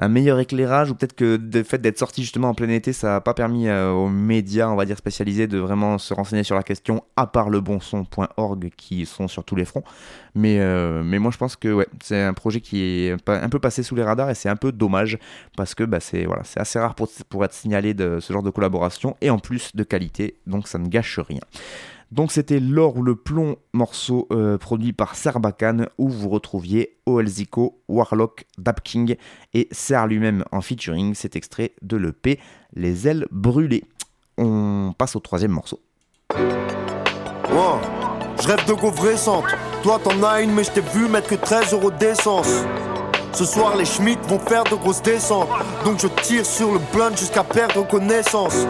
[0.00, 3.08] Un meilleur éclairage ou peut-être que le fait d'être sorti justement en plein été ça
[3.08, 6.56] n'a pas permis euh, aux médias on va dire spécialisés de vraiment se renseigner sur
[6.56, 9.84] la question à part le bon son.org qui sont sur tous les fronts.
[10.34, 13.58] Mais, euh, mais moi je pense que ouais, c'est un projet qui est un peu
[13.58, 15.18] passé sous les radars et c'est un peu dommage
[15.56, 19.28] parce que bah, c'est assez rare pour être signalé de ce genre de collaboration et
[19.28, 21.40] en plus de qualité donc ça ne gâche rien
[22.10, 27.82] donc c'était l'or ou le plomb morceau euh, produit par Sarbacane où vous retrouviez Oelzico,
[27.88, 29.14] Warlock, Dap King
[29.54, 31.14] et Serre lui-même en featuring.
[31.14, 32.40] Cet extrait de l'EP
[32.74, 33.84] Les ailes brûlées.
[34.38, 35.80] On passe au troisième morceau.
[37.52, 37.78] Oh,
[38.40, 39.56] je rêve de gaufres récentes.
[39.84, 42.64] Toi t'en as une, mais je t'ai vu mettre que 13 euros d'essence.
[43.32, 45.48] Ce soir, les Schmitt vont faire de grosses descentes.
[45.84, 48.66] Donc je tire sur le blunt jusqu'à perdre connaissance.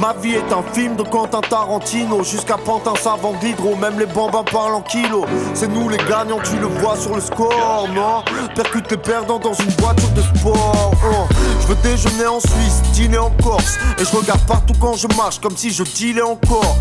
[0.00, 4.44] Ma vie est un film de Quentin Tarantino Jusqu'à Pantin savant d'hydro Même les bambins
[4.50, 8.24] parlent en kilos C'est nous les gagnants, tu le vois sur le score, non?
[8.54, 11.28] Percute les perdants dans une voiture de sport oh.
[11.60, 15.38] Je veux déjeuner en Suisse, dîner en Corse Et je regarde partout quand je marche
[15.38, 16.78] Comme si je dealais encore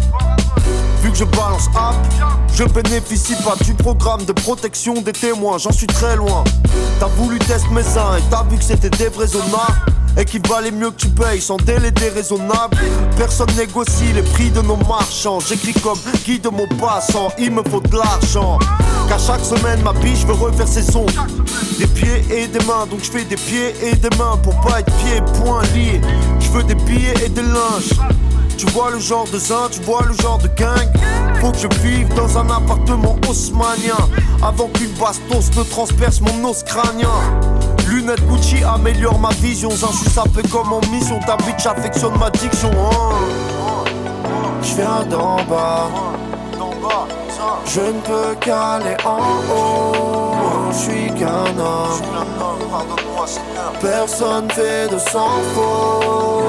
[1.01, 1.95] Vu que je balance app,
[2.53, 6.43] je bénéficie pas du programme de protection des témoins, j'en suis très loin.
[6.99, 9.98] T'as voulu tester mes seins et t'as vu que c'était déraisonnable.
[10.19, 12.77] Et qu'il valait mieux que tu payes sans délai déraisonnable.
[13.15, 15.39] Personne négocie les prix de nos marchands.
[15.39, 18.59] J'écris comme guide de mon passant, il me faut de l'argent.
[19.07, 21.05] Car chaque semaine, ma biche veut refaire ses sons.
[21.77, 24.81] Des pieds et des mains, donc je fais des pieds et des mains pour pas
[24.81, 26.01] être pieds et poings liés.
[26.41, 27.93] Je veux des billets et des linges.
[28.57, 30.89] Tu vois le genre de zin, tu vois le genre de gang.
[31.39, 33.95] Faut que je vive dans un appartement haussmanien.
[34.41, 37.07] Avant qu'une bastos ne transperce mon os crânien.
[38.09, 39.69] Lunettes Gucci améliore ma vision.
[39.69, 41.19] Je suis sapé comme en mission.
[41.19, 42.71] Ta bitch affectionne ma diction.
[42.71, 43.15] hein.
[44.63, 45.89] Je viens d'en bas.
[47.65, 49.19] Je ne peux qu'aller en
[49.53, 50.71] haut.
[50.71, 52.01] Je suis qu'un homme.
[53.79, 56.43] Personne fait de sang faux.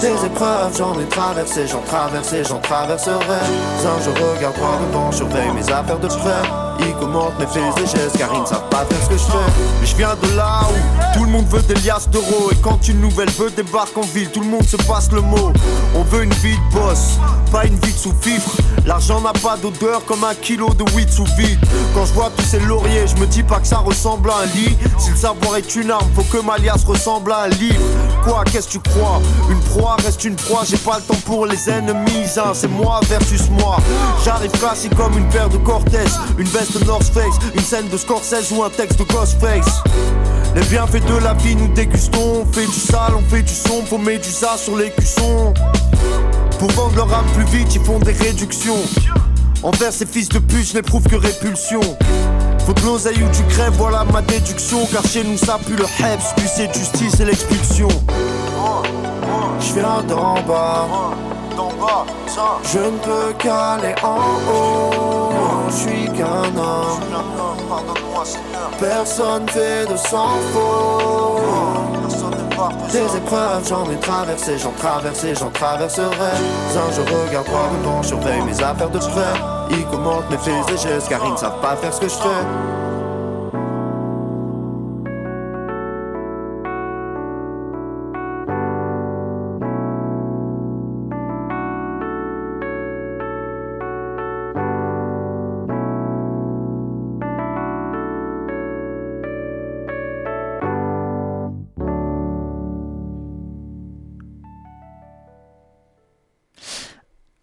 [0.00, 3.40] Des épreuves, j'en ai traversé, j'en traversé, j'en traverserai.
[3.82, 6.65] Zin, je regarde droit devant, surveille mes affaires de près.
[6.80, 9.24] Ils commentent mes faits et gestes car ils ne savent pas faire ce que je
[9.24, 9.52] fais.
[9.80, 12.50] Mais je viens de là où tout le monde veut des liasses d'euros.
[12.52, 15.52] Et quand une nouvelle veut débarque en ville, tout le monde se passe le mot.
[15.94, 17.18] On veut une vie de boss,
[17.50, 18.50] pas une vie de sous-fifre.
[18.84, 21.58] L'argent n'a pas d'odeur comme un kilo de weed sous vide.
[21.94, 24.46] Quand je vois tous ces lauriers, je me dis pas que ça ressemble à un
[24.46, 24.76] lit.
[24.98, 27.80] Si le savoir est une arme, faut que ma liasse ressemble à un livre.
[28.22, 29.20] Quoi, qu'est-ce que tu crois?
[29.50, 32.26] Une proie reste une proie, j'ai pas le temps pour les ennemis.
[32.36, 33.76] Hein, c'est moi versus moi.
[34.24, 35.98] J'arrive classique comme une paire de Cortez,
[36.38, 39.82] une veste North Face, une scène de Scorsese ou un texte de Ghostface.
[40.54, 43.84] Les bienfaits de la vie nous dégustons, on fait du sale, on fait du son,
[43.84, 45.54] faut mettre du ça sur les cuissons.
[46.58, 48.82] Pour vendre leur âme plus vite, ils font des réductions.
[49.62, 51.80] Envers ces fils de pute, je n'éprouve que répulsion.
[52.66, 54.86] Faut de l'oseille ou tu crèves, voilà ma déduction.
[54.92, 57.88] Car chez nous ça pue le heps, puis c'est justice et l'expulsion.
[59.60, 60.88] Je viens d'en bas.
[62.72, 64.18] Je ne peux qu'aller en
[64.50, 65.15] haut.
[65.68, 67.00] Je suis qu'un homme.
[68.78, 71.40] Personne fait de sang faux.
[72.92, 76.06] Des épreuves, j'en ai traversé, j'en traversé, j'en traverserai.
[76.06, 79.34] Un, je regarde droit devant, surveille mes affaires de près.
[79.70, 82.14] Ils commentent mes faits et gestes car ils ne savent pas faire ce que je
[82.14, 82.75] fais.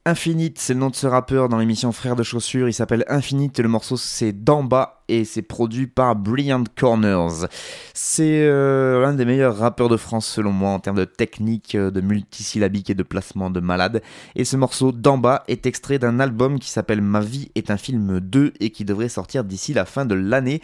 [0.06, 2.68] Infinite, c'est le nom de ce rappeur dans l'émission Frères de Chaussures.
[2.68, 7.48] Il s'appelle Infinite et le morceau c'est D'en bas et c'est produit par Brilliant Corners.
[7.94, 11.90] C'est euh, l'un des meilleurs rappeurs de France selon moi en termes de technique, euh,
[11.90, 14.02] de multisyllabique et de placement de malade.
[14.36, 17.78] Et ce morceau D'en bas est extrait d'un album qui s'appelle Ma vie est un
[17.78, 20.62] film 2 et qui devrait sortir d'ici la fin de l'année.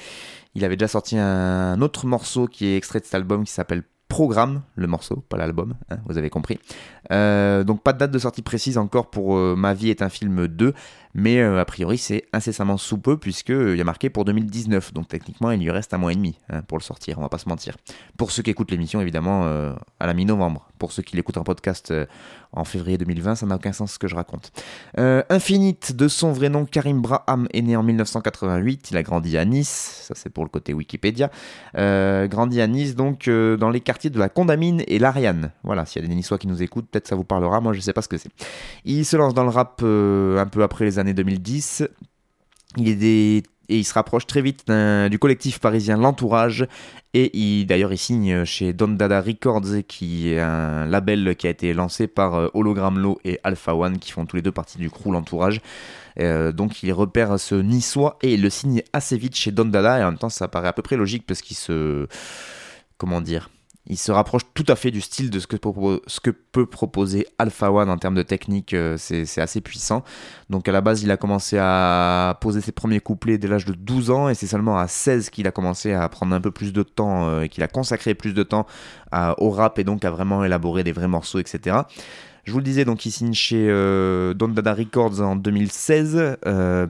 [0.53, 3.83] Il avait déjà sorti un autre morceau qui est extrait de cet album qui s'appelle
[4.09, 6.59] Programme, le morceau, pas l'album, hein, vous avez compris.
[7.11, 10.09] Euh, donc pas de date de sortie précise encore pour euh, Ma vie est un
[10.09, 10.73] film 2,
[11.13, 15.07] mais euh, a priori c'est incessamment sous peu puisqu'il y a marqué pour 2019, donc
[15.07, 17.37] techniquement il lui reste un mois et demi hein, pour le sortir, on va pas
[17.37, 17.77] se mentir.
[18.17, 19.45] Pour ceux qui écoutent l'émission évidemment
[19.99, 21.93] à la mi-novembre, pour ceux qui l'écoutent en podcast
[22.51, 24.51] en février 2020, ça n'a aucun sens ce que je raconte.
[24.97, 29.45] Infinite, de son vrai nom, Karim Braham est né en 1988, il a grandi à
[29.45, 31.31] Nice, ça c'est pour le côté Wikipédia,
[31.73, 36.05] grandi à Nice donc dans les quartiers de la Condamine et l'Ariane, voilà, s'il y
[36.05, 38.09] a des Niçois qui nous écoutent, peut-être ça vous parlera, moi je sais pas ce
[38.09, 38.31] que c'est.
[38.85, 41.83] Il se lance dans le rap un peu après les années 2010.
[42.77, 44.65] Il se rapproche très vite
[45.09, 46.67] du collectif parisien L'Entourage.
[47.13, 51.49] Et il, d'ailleurs, il signe chez Don Dada Records, qui est un label qui a
[51.49, 54.89] été lancé par Hologram Low et Alpha One, qui font tous les deux partie du
[54.89, 55.61] crew L'Entourage.
[56.17, 59.99] donc il repère ce niçois et il le signe assez vite chez Don Dada.
[59.99, 62.07] Et en même temps, ça paraît à peu près logique parce qu'il se.
[62.97, 63.49] Comment dire
[63.89, 65.57] il se rapproche tout à fait du style de ce que,
[66.29, 70.03] peut proposer Alpha One en termes de technique, euh, c'est assez puissant.
[70.51, 73.73] Donc à la base, il a commencé à poser ses premiers couplets dès l'âge de
[73.73, 76.71] 12 ans, et c'est seulement à 16 qu'il a commencé à prendre un peu plus
[76.71, 78.67] de temps, euh, et qu'il a consacré plus de temps
[79.39, 81.77] au rap, et donc à vraiment élaborer des vrais morceaux, etc.
[82.43, 86.37] Je vous le disais, donc il signe chez euh, Don Dada Records en 2016,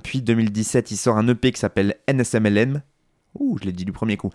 [0.04, 2.82] puis 2017, il sort un EP qui s'appelle NSMLM.
[3.40, 4.32] Ouh, je l'ai dit du premier coup.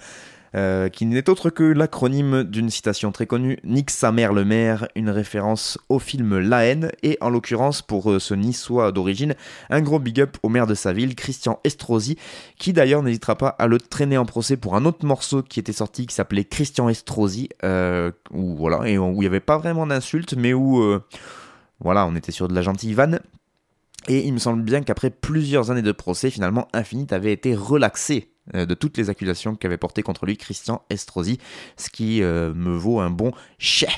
[0.55, 4.87] Euh, qui n'est autre que l'acronyme d'une citation très connue, Nique sa mère le maire,
[4.95, 9.35] une référence au film La haine, et en l'occurrence pour euh, ce niçois d'origine,
[9.69, 12.17] un gros big up au maire de sa ville, Christian Estrosi,
[12.57, 15.73] qui d'ailleurs n'hésitera pas à le traîner en procès pour un autre morceau qui était
[15.73, 20.35] sorti qui s'appelait Christian Estrosi, euh, où, voilà, et il n'y avait pas vraiment d'insultes,
[20.35, 21.01] mais où
[21.81, 23.19] voilà, on était sur de la gentille vanne.
[24.07, 28.29] Et il me semble bien qu'après plusieurs années de procès, finalement, Infinite avait été relaxé
[28.29, 31.39] euh, de toutes les accusations qu'avait portées contre lui Christian Estrosi,
[31.77, 33.89] ce qui euh, me vaut un bon chais.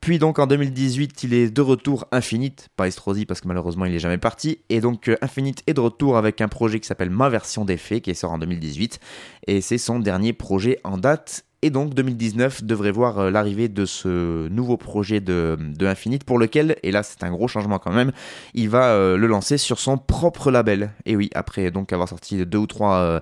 [0.00, 3.94] Puis donc en 2018, il est de retour Infinite, pas Estrosi parce que malheureusement il
[3.94, 7.10] est jamais parti, et donc euh, Infinite est de retour avec un projet qui s'appelle
[7.10, 8.98] Ma version des faits, qui sort en 2018,
[9.46, 13.84] et c'est son dernier projet en date, et donc 2019 devrait voir euh, l'arrivée de
[13.84, 18.12] ce nouveau projet de, Infinite pour lequel, et là c'est un gros changement quand même,
[18.54, 20.92] il va euh, le lancer sur son propre label.
[21.04, 23.20] Et oui, après donc avoir sorti deux ou trois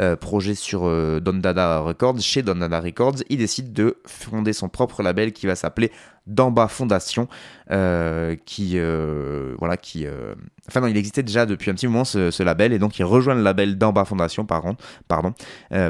[0.00, 0.82] euh, projets sur
[1.20, 5.46] Don Dada Records, chez Don Dada Records, il décide de fonder son propre label qui
[5.46, 5.92] va s'appeler
[6.26, 7.28] D'en Fondation,
[8.46, 10.06] qui voilà qui
[10.68, 13.34] enfin non il existait déjà depuis un petit moment ce, label et donc il rejoint
[13.34, 14.76] le label D'en Fondation pardon
[15.08, 15.34] pardon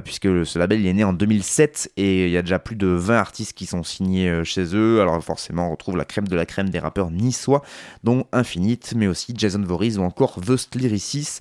[0.04, 2.86] puisque ce label il est né en 2007 et il y a déjà plus de
[2.86, 5.00] 20 artistes qui sont signés euh, chez eux.
[5.00, 7.62] Alors forcément, on retrouve la crème de la crème des rappeurs niçois,
[8.02, 11.38] dont Infinite, mais aussi Jason Voorhees ou encore The Lyricis.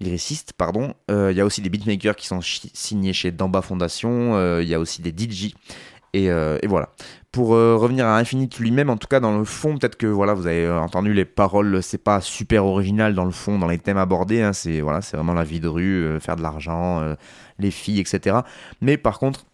[0.00, 0.94] lyriciste, pardon.
[1.10, 4.36] Euh, Il y a aussi des beatmakers qui sont signés chez Damba Fondation.
[4.36, 5.54] Euh, Il y a aussi des DJ.
[6.16, 6.90] Euh, et voilà.
[7.32, 10.34] Pour euh, revenir à Infinite lui-même, en tout cas dans le fond, peut-être que voilà,
[10.34, 13.78] vous avez euh, entendu les paroles, c'est pas super original dans le fond, dans les
[13.78, 14.42] thèmes abordés.
[14.42, 17.14] hein, c'est voilà, c'est vraiment la vie de rue, euh, faire de l'argent,
[17.60, 18.38] les filles, etc.
[18.80, 19.46] Mais par contre,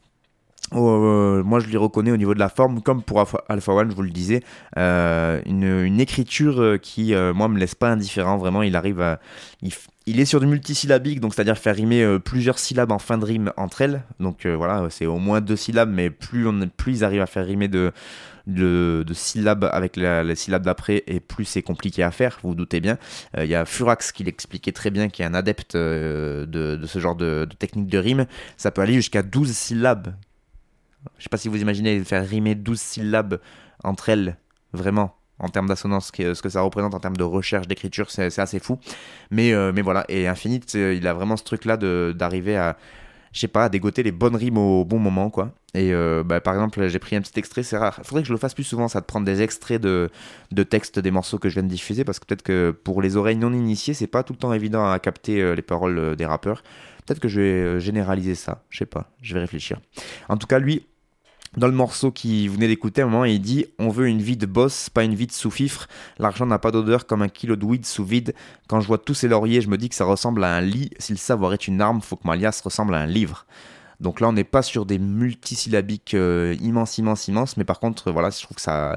[0.73, 3.95] euh, moi je lui reconnais au niveau de la forme, comme pour Alpha One, je
[3.95, 4.43] vous le disais,
[4.77, 8.39] une, écriture qui, moi, me laisse pas indifférent.
[8.39, 9.21] Vraiment, il arrive à.
[10.07, 13.25] Il est sur du multisyllabique, donc c'est-à-dire faire rimer euh, plusieurs syllabes en fin de
[13.25, 14.05] rime entre elles.
[14.21, 16.47] Donc euh, voilà, c'est au moins deux syllabes, mais plus,
[16.87, 17.93] ils arrivent à faire rimer de,
[19.13, 22.81] syllabes avec la, la syllabe d'après, et plus c'est compliqué à faire, vous vous doutez
[22.81, 22.99] bien.
[23.37, 26.87] Euh, Il y a Furax qui l'expliquait très bien, qui est un adepte euh, de,
[26.87, 28.27] ce genre de, de technique de rime.
[28.57, 30.15] Ça peut aller jusqu'à 12 syllabes.
[31.19, 33.41] Je sais pas si vous imaginez faire rimer 12 syllabes
[33.83, 34.37] entre elles,
[34.73, 38.59] vraiment, en termes d'assonance, ce que ça représente en termes de recherche, d'écriture, c'est assez
[38.59, 38.79] fou.
[39.31, 42.77] Mais, euh, mais voilà, et Infinite, euh, il a vraiment ce truc-là d'arriver à,
[43.33, 45.53] je sais pas, à dégoter les bonnes rimes au bon moment, quoi.
[45.75, 48.01] Et euh, bah, par exemple, j'ai pris un petit extrait, c'est rare.
[48.03, 50.09] Faudrait que je le fasse plus souvent, ça, de prendre des extraits de,
[50.53, 53.17] de textes des morceaux que je viens de diffuser, parce que peut-être que pour les
[53.17, 56.63] oreilles non initiées, c'est pas tout le temps évident à capter les paroles des rappeurs.
[57.05, 59.79] Peut-être que je vais généraliser ça, je sais pas, je vais réfléchir.
[60.31, 60.87] En tout cas, lui,
[61.57, 64.47] dans le morceau qui venait d'écouter, un moment, il dit On veut une vie de
[64.47, 65.89] boss, pas une vie de sous-fifre.
[66.19, 68.35] L'argent n'a pas d'odeur comme un kilo de weed sous vide.
[68.69, 70.91] Quand je vois tous ces lauriers, je me dis que ça ressemble à un lit.
[70.99, 73.47] Si le savoir est une arme, faut que ma liasse ressemble à un livre.
[74.01, 77.57] Donc là, on n'est pas sur des multisyllabiques euh, immenses, immenses, immenses.
[77.57, 78.95] Mais par contre, voilà, je trouve que ça.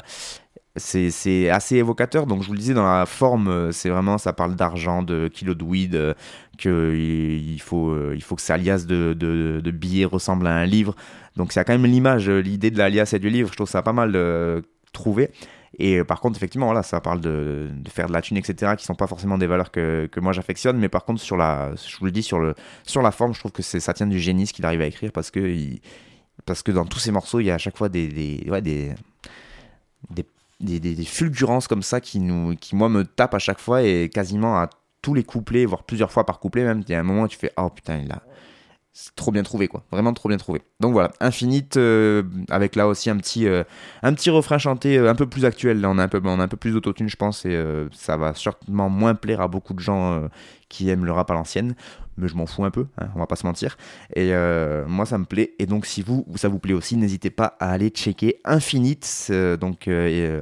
[0.76, 2.26] C'est assez évocateur.
[2.26, 5.28] Donc je vous le disais, dans la forme, euh, c'est vraiment, ça parle d'argent, de
[5.28, 6.14] kilo de weed, euh,
[6.58, 10.48] que il il faut, euh, il faut que sa liasse de, de, de billets ressemble
[10.48, 10.96] à un livre.
[11.36, 13.82] Donc c'est quand même l'image, euh, l'idée de l'alias et du livre, je trouve ça
[13.82, 14.18] pas mal
[14.92, 15.32] trouvé.
[15.78, 18.84] Et euh, par contre, effectivement, voilà, ça parle de, faire de la thune, etc., qui
[18.86, 21.98] sont pas forcément des valeurs que, que moi j'affectionne, mais par contre, sur la, je
[21.98, 24.48] vous le dis, sur, le, sur la forme, je trouve que ça tient du génie
[24.48, 25.56] ce qu'il arrive à écrire, parce que,
[26.46, 28.44] parce que dans tous ces morceaux, il y a à chaque fois des, des,
[30.60, 34.10] des- des fulgurances comme ça qui, nous, qui, moi, me tapent à chaque fois, et
[34.10, 34.70] quasiment à
[35.02, 37.28] tous les couplets, voire plusieurs fois par couplet même, il y a un moment où
[37.28, 38.22] tu fais, oh putain, il a...
[38.92, 39.84] C'est trop bien trouvé, quoi.
[39.92, 40.62] Vraiment trop bien trouvé.
[40.80, 43.64] Donc voilà, Infinite, euh, avec là aussi un petit, euh,
[44.02, 45.80] un petit refrain chanté euh, un peu plus actuel.
[45.80, 48.18] Là, on a un peu, on a un peu plus d'autotune, je pense, et ça
[48.18, 50.28] va sûrement moins plaire à beaucoup de gens
[50.70, 51.76] qui aiment le rap à l'ancienne.
[52.18, 53.78] Mais je m'en fous un peu, hein, on va pas se mentir.
[54.16, 54.34] Et
[54.88, 55.54] moi, ça me plaît.
[55.60, 59.88] Et donc, si vous, ça vous plaît aussi, n'hésitez pas à aller checker Infinite, donc
[59.88, 60.42] euh,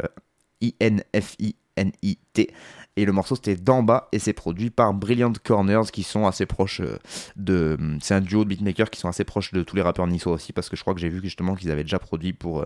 [0.62, 2.54] I-N-F-I-N-I-T.
[2.98, 6.48] Et le morceau c'était d'en bas et c'est produit par Brilliant Corners qui sont assez
[6.48, 6.98] proches euh,
[7.36, 7.78] de.
[8.02, 10.52] C'est un duo de beatmakers qui sont assez proches de tous les rappeurs niçois aussi
[10.52, 12.66] parce que je crois que j'ai vu justement qu'ils avaient déjà produit pour, euh,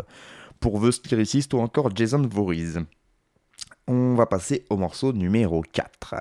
[0.62, 2.80] pour The Lyricist ou encore Jason Voorhees.
[3.88, 6.16] On va passer au morceau numéro 4.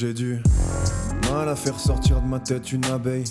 [0.00, 0.40] J'ai du
[1.30, 3.24] mal à faire sortir de ma tête une abeille.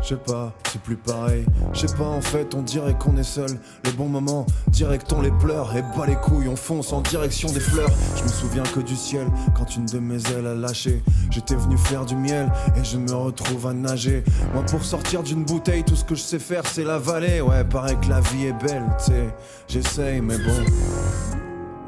[0.00, 1.44] Je sais pas, c'est plus pareil.
[1.72, 3.50] Je sais pas, en fait, on dirait qu'on est seul.
[3.84, 5.76] Le bon moment, direct on les pleure.
[5.76, 7.90] Et bas les couilles, on fonce en direction des fleurs.
[8.14, 11.02] Je me souviens que du ciel, quand une de mes ailes a lâché.
[11.30, 14.22] J'étais venu faire du miel et je me retrouve à nager.
[14.54, 17.40] Moi, pour sortir d'une bouteille, tout ce que je sais faire, c'est la vallée.
[17.40, 19.34] Ouais, paraît que la vie est belle, tu sais.
[19.66, 21.31] J'essaye, mais bon.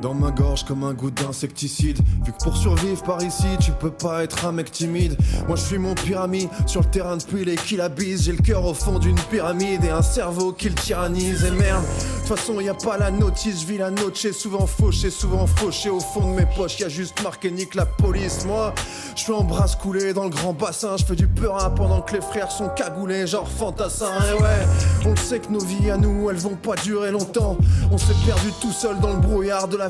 [0.05, 1.99] Dans ma gorge comme un goût d'insecticide.
[2.27, 5.17] Vu que pour survivre par ici tu peux pas être un mec timide.
[5.49, 6.51] Moi je suis mon pyramide.
[6.67, 7.79] Sur le terrain depuis les qui
[8.19, 11.45] J'ai le cœur au fond d'une pyramide et un cerveau qui le tyrannise.
[11.45, 14.67] Et merde, de toute façon y a pas la notice, je vis la noche souvent
[14.67, 15.89] fauché, souvent fauché.
[15.89, 18.45] Au fond de mes poches y a juste marqué nique la police.
[18.45, 18.75] Moi
[19.17, 20.99] je suis en brasse coulé dans le grand bassin.
[20.99, 25.17] Je fais du peurin pendant que les frères sont cagoulés genre fantassins Et ouais, on
[25.17, 27.57] sait que nos vies à nous elles vont pas durer longtemps.
[27.91, 29.89] On s'est perdu tout seul dans le brouillard de la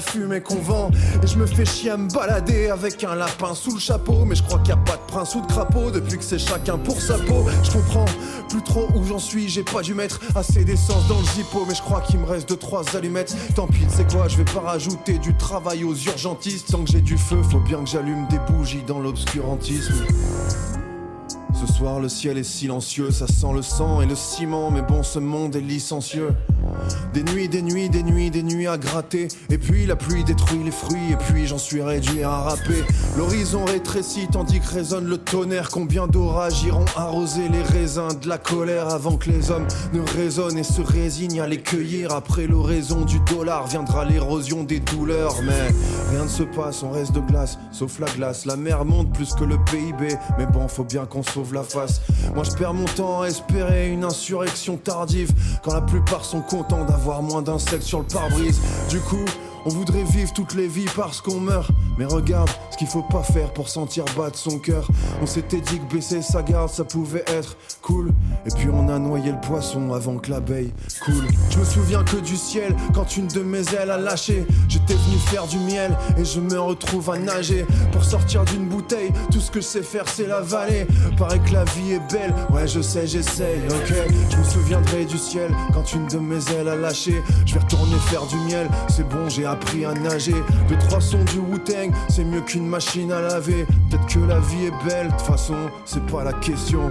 [1.23, 4.25] Et je me fais chier à me balader avec un lapin sous le chapeau.
[4.25, 6.39] Mais je crois qu'il y a pas de prince ou de crapaud Depuis que c'est
[6.39, 7.47] chacun pour sa peau.
[7.63, 8.05] Je comprends
[8.49, 11.65] plus trop où j'en suis J'ai pas dû mettre assez d'essence dans le zippo.
[11.67, 13.37] Mais je crois qu'il me reste deux trois allumettes.
[13.55, 16.71] Tant pis c'est quoi je vais pas rajouter du travail aux urgentistes.
[16.71, 20.05] Tant que j'ai du feu faut bien que j'allume des bougies dans l'obscurantisme
[21.67, 25.03] ce soir le ciel est silencieux, ça sent le sang et le ciment, mais bon
[25.03, 26.31] ce monde est licencieux.
[27.13, 29.29] Des nuits, des nuits, des nuits, des nuits à gratter.
[29.51, 32.85] Et puis la pluie détruit les fruits, et puis j'en suis réduit à râper.
[33.17, 35.71] L'horizon rétrécit tandis que résonne le tonnerre.
[35.71, 40.59] Combien d'orages iront arroser les raisins de la colère avant que les hommes ne résonnent
[40.59, 42.13] et se résignent à les cueillir.
[42.13, 45.37] Après l'oraison du dollar viendra l'érosion des douleurs.
[45.45, 45.69] Mais
[46.11, 48.45] rien ne se passe, on reste de glace, sauf la glace.
[48.45, 51.54] La mer monte plus que le PIB, mais bon, faut bien qu'on sauve
[52.35, 55.31] Moi je perds mon temps à espérer une insurrection tardive
[55.63, 58.61] quand la plupart sont contents d'avoir moins d'insectes sur le pare-brise.
[58.89, 59.25] Du coup,
[59.65, 61.71] on voudrait vivre toutes les vies parce qu'on meurt.
[61.97, 64.89] Mais regarde ce qu'il faut pas faire pour sentir battre son cœur.
[65.23, 68.11] On s'était dit que baisser sa garde, ça pouvait être cool.
[68.47, 70.73] Et puis on a noyé le poisson avant que l'abeille
[71.05, 71.27] coule.
[71.51, 74.45] Je me souviens que du ciel quand une de mes ailes a lâché.
[74.69, 77.65] J'étais venu faire du miel et je me retrouve à nager.
[77.93, 80.87] Pour sortir d'une bouteille, tout ce que je sais faire c'est la vallée.
[81.17, 83.95] Paraît que la vie est belle, ouais je sais, j'essaye, ok.
[84.31, 87.23] Je me souviendrai du ciel quand une de mes ailes a lâché.
[87.47, 90.35] Je vais retourner faire du miel, c'est bon, j'ai appris à nager.
[90.69, 91.59] De trois sons du wu
[92.09, 93.67] c'est mieux qu'une machine à laver.
[93.89, 96.91] Peut-être que la vie est belle, de toute façon, c'est pas la question.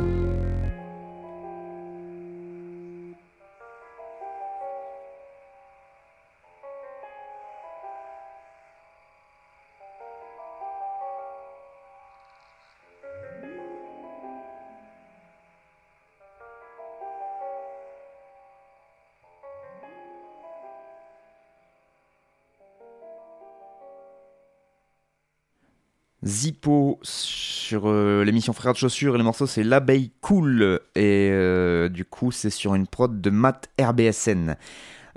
[26.25, 31.89] Zippo sur euh, l'émission Frères de Chaussures et le morceau c'est L'abeille cool et euh,
[31.89, 34.55] du coup c'est sur une prod de Matt RBSN.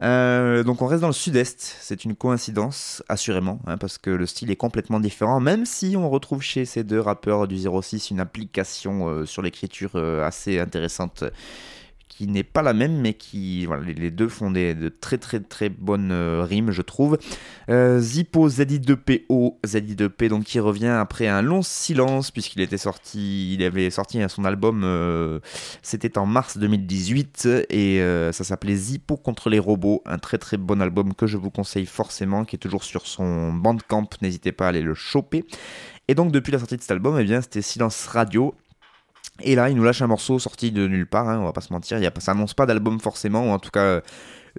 [0.02, 4.26] Euh, donc on reste dans le sud-est, c'est une coïncidence assurément hein, parce que le
[4.26, 8.20] style est complètement différent même si on retrouve chez ces deux rappeurs du 06 une
[8.20, 11.24] application sur l'écriture assez intéressante
[12.08, 16.12] qui n'est pas la même, mais qui, les deux font de très très très bonnes
[16.12, 17.18] euh, rimes, je trouve.
[17.68, 23.62] Euh, Zippo ZI2PO, ZI2P, donc qui revient après un long silence, puisqu'il était sorti, il
[23.62, 25.40] avait sorti son album, euh,
[25.82, 28.00] c'était en mars 2018, et
[28.32, 31.86] ça s'appelait Zippo contre les robots, un très très bon album que je vous conseille
[31.86, 35.44] forcément, qui est toujours sur son bandcamp, n'hésitez pas à aller le choper.
[36.08, 38.54] Et donc depuis la sortie de cet album, eh bien c'était Silence Radio,
[39.42, 41.60] et là, il nous lâche un morceau sorti de nulle part, hein, on va pas
[41.60, 41.98] se mentir.
[41.98, 44.00] Y a, ça annonce pas d'album forcément, ou en tout cas,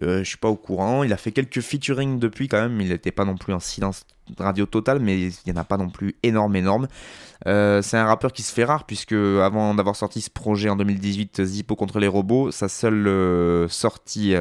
[0.03, 1.03] euh, je suis pas au courant.
[1.03, 2.79] Il a fait quelques featuring depuis quand même.
[2.81, 4.05] Il n'était pas non plus en silence
[4.37, 6.87] radio total, mais il n'y en a pas non plus énorme, énorme.
[7.45, 10.75] Euh, c'est un rappeur qui se fait rare, puisque avant d'avoir sorti ce projet en
[10.75, 14.33] 2018, Zippo contre les robots, sa seule euh, sortie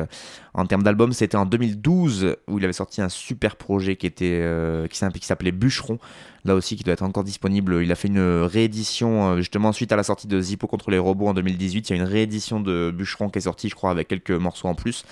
[0.54, 4.42] en termes d'album, c'était en 2012, où il avait sorti un super projet qui, était,
[4.90, 5.98] qui s'appelait Bûcheron
[6.46, 7.82] là aussi qui doit être encore disponible.
[7.82, 10.98] Il a fait une réédition euh, justement suite à la sortie de Zippo contre les
[10.98, 11.90] robots en 2018.
[11.90, 14.68] Il y a une réédition de Bûcheron qui est sortie, je crois, avec quelques morceaux
[14.68, 15.04] en plus.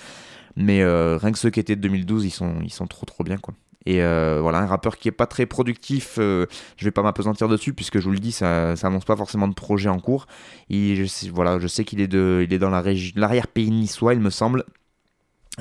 [0.55, 3.23] Mais euh, rien que ceux qui étaient de 2012, ils sont, ils sont trop trop
[3.23, 3.53] bien quoi.
[3.85, 6.47] Et euh, voilà, un rappeur qui est pas très productif, je
[6.81, 9.53] vais pas m'apesantir dessus puisque je vous le dis, ça, ça annonce pas forcément de
[9.53, 10.25] projet en cours.
[10.69, 14.63] je sais, voilà, je sais qu'il est, est dans l'arrière-pays niçois, il me semble.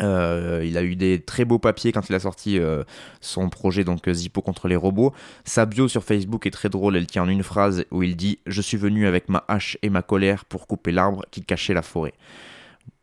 [0.00, 2.82] Euh, il a eu des très beaux papiers quand il a sorti euh,
[3.20, 5.12] son projet donc Zippo contre les robots.
[5.44, 8.40] Sa bio sur Facebook est très drôle, elle tient en une phrase où il dit
[8.46, 11.82] Je suis venu avec ma hache et ma colère pour couper l'arbre qui cachait la
[11.82, 12.14] forêt.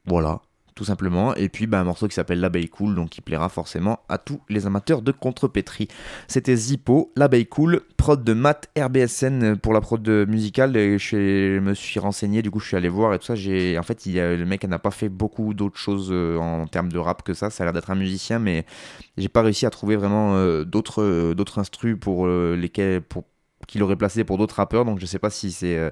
[0.06, 0.42] Voilà,
[0.82, 1.36] tout simplement.
[1.36, 4.42] Et puis bah, un morceau qui s'appelle L'abeille cool, donc qui plaira forcément à tous
[4.50, 5.88] les amateurs de contrepétrie.
[6.28, 10.76] C'était Zippo, L'abeille cool, prod de Matt RBSN pour la prod musicale.
[10.76, 13.36] Et je me suis renseigné, du coup je suis allé voir et tout ça.
[13.36, 16.98] J'ai, en fait, le mec n'a pas fait beaucoup d'autres choses euh, en termes de
[16.98, 17.52] rap que ça.
[17.52, 18.66] Ça a l'air d'être un musicien, mais
[19.18, 23.26] j'ai pas réussi à trouver vraiment euh, d'autres, euh, d'autres instrus pour lesquels pour
[23.68, 24.84] qu'il aurait placé pour d'autres rappeurs.
[24.84, 25.92] Donc je sais pas si c'est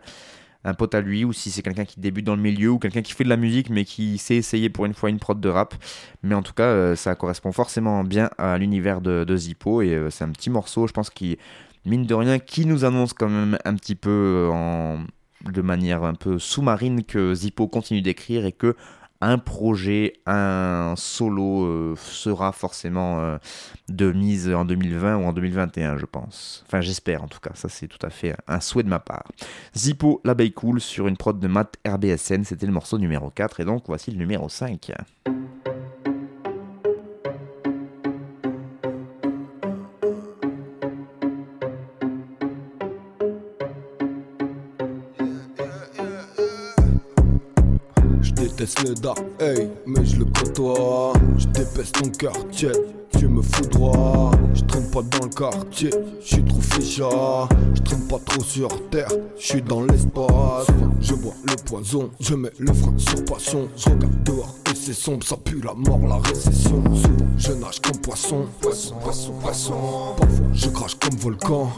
[0.66, 3.02] un pote à lui ou si c'est quelqu'un qui débute dans le milieu ou quelqu'un
[3.02, 5.50] qui fait de la musique mais qui sait essayer pour une fois une prod de
[5.50, 5.76] rap.
[6.24, 10.10] Mais en tout cas, euh, ça correspond forcément bien à l'univers de, Zippo et euh,
[10.10, 11.38] c'est un petit morceau, je pense, qui,
[11.86, 15.06] mine de rien, qui nous annonce quand même un petit peu euh, en,
[15.50, 18.76] de manière un peu sous-marine que Zippo continue d'écrire et que
[19.22, 23.38] un projet, un solo euh, sera forcément euh,
[23.90, 26.64] de mise en 2020 ou en 2021, je pense.
[26.68, 27.52] Enfin, j'espère en tout cas.
[27.54, 29.32] Ça, c'est tout à fait un souhait de ma part.
[29.76, 32.44] Zippo, l'abeille cool sur une prod de Matt RBSN.
[32.44, 33.60] C'était le morceau numéro 4.
[33.60, 34.92] Et donc, voici le numéro 5.
[48.60, 49.08] Déteste
[49.40, 51.14] hey, mais je le côtoie.
[51.38, 52.72] Je dépaisse ton quartier,
[53.18, 54.32] tu me fous droit.
[54.54, 55.90] Je traîne pas dans le quartier,
[56.22, 57.10] je suis trop ficha.
[57.74, 60.68] Je traîne pas trop sur terre, je suis dans l'espace.
[61.00, 63.70] Je bois le poison, je mets le frein sur passion.
[63.78, 66.84] Je regarde dehors et c'est sombre, ça pue la mort, la récession.
[67.38, 68.46] Je nage comme poisson.
[68.60, 69.74] Poisson, poisson, poisson.
[70.18, 71.70] Parfois, je crache comme volcan.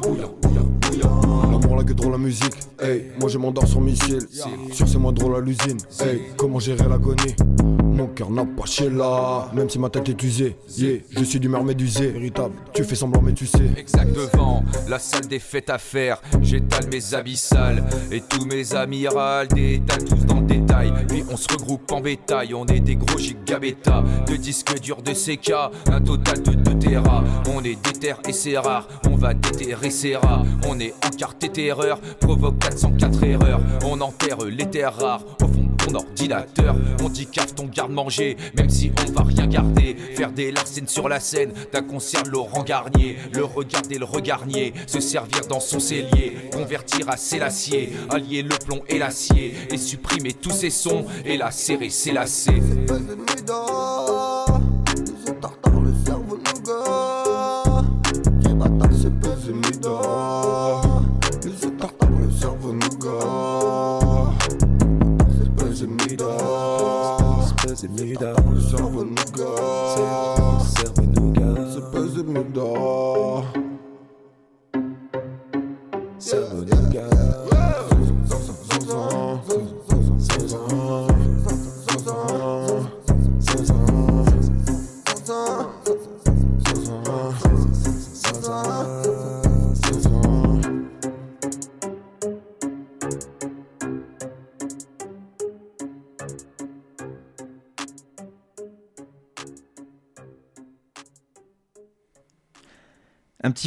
[1.50, 2.54] L'amour, la gueule, drôle, la musique.
[2.80, 4.20] Hey, moi je m'endors sur missile.
[4.72, 5.78] Sur c'est moins drôle à l'usine.
[6.00, 7.36] Hey, comment gérer l'agonie?
[7.84, 10.56] Mon cœur n'a pas chez là, même si ma tête est usée.
[10.78, 12.56] Yeah, je suis d'humeur médusée, véritable.
[12.74, 13.70] Tu fais semblant, mais tu sais.
[13.78, 16.22] Exact devant la salle des fêtes à faire.
[16.42, 20.94] J'étale mes habits sales et tous mes amirals détalent tous dans détail.
[21.08, 24.04] Puis on se regroupe en bétail, on est des gros gigabétas.
[24.28, 25.54] De disques durs de CK,
[25.92, 27.24] un total de 2 Tera.
[27.54, 30.44] On est déter et c'est rare, on va déterrer c'est rare.
[30.68, 33.62] On est encarté terreur, provoque 404 erreurs.
[33.86, 35.26] On enterre les terres rares
[35.86, 36.76] ton ordinateur.
[37.04, 39.96] On dit cave ton garde-manger, même si on va rien garder.
[40.16, 43.18] Faire des larcènes sur la scène d'un concert Laurent Garnier.
[43.34, 46.38] Le regarder, le regarnier, se servir dans son cellier.
[46.52, 49.54] Convertir à l'acier, allier le plomb et l'acier.
[49.70, 52.12] Et supprimer tous ces sons et la serrer, c'est
[67.82, 68.34] C'est mida.
[68.54, 70.60] Le cerveau nougat.
[70.78, 71.56] Cerveau nougat.
[71.74, 72.62] C'est pesé mida.
[76.20, 77.31] Cerveau nougat.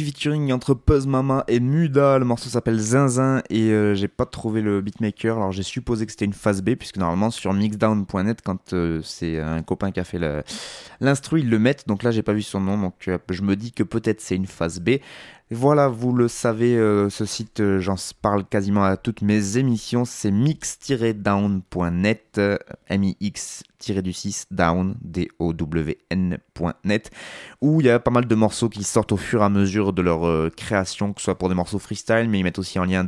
[0.03, 2.19] Featuring entre Puzz Mama et Muda.
[2.19, 5.37] Le morceau s'appelle Zinzin et euh, j'ai pas trouvé le beatmaker.
[5.37, 9.39] Alors j'ai supposé que c'était une phase B puisque normalement sur mixdown.net, quand euh, c'est
[9.39, 10.19] un copain qui a fait
[10.99, 11.87] l'instru, ils le mettent.
[11.87, 14.35] Donc là j'ai pas vu son nom, donc euh, je me dis que peut-être c'est
[14.35, 14.97] une phase B.
[15.51, 20.03] Voilà, vous le savez, euh, ce site, euh, j'en parle quasiment à toutes mes émissions,
[20.03, 25.51] c'est mix-down.net, euh, M-I-X-du-6 down, D-O-W-N.net,
[27.61, 29.93] où il y a pas mal de morceaux qui sortent au fur et à mesure
[29.93, 32.79] de leur euh, création, que ce soit pour des morceaux freestyle, mais ils mettent aussi
[32.79, 33.03] en, ligne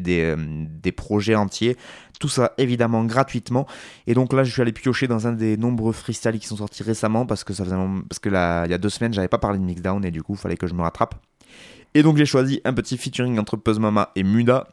[0.00, 1.76] des projets entiers.
[2.20, 3.66] Tout ça évidemment gratuitement.
[4.06, 6.82] Et donc là, je suis allé piocher dans un des nombreux freestyles qui sont sortis
[6.82, 7.76] récemment parce que ça faisait
[8.08, 10.22] parce que là, il y a deux semaines, j'avais pas parlé de Mixdown et du
[10.22, 11.16] coup, il fallait que je me rattrape.
[11.94, 14.66] Et donc j'ai choisi un petit featuring entre Puzz Mama et Muda.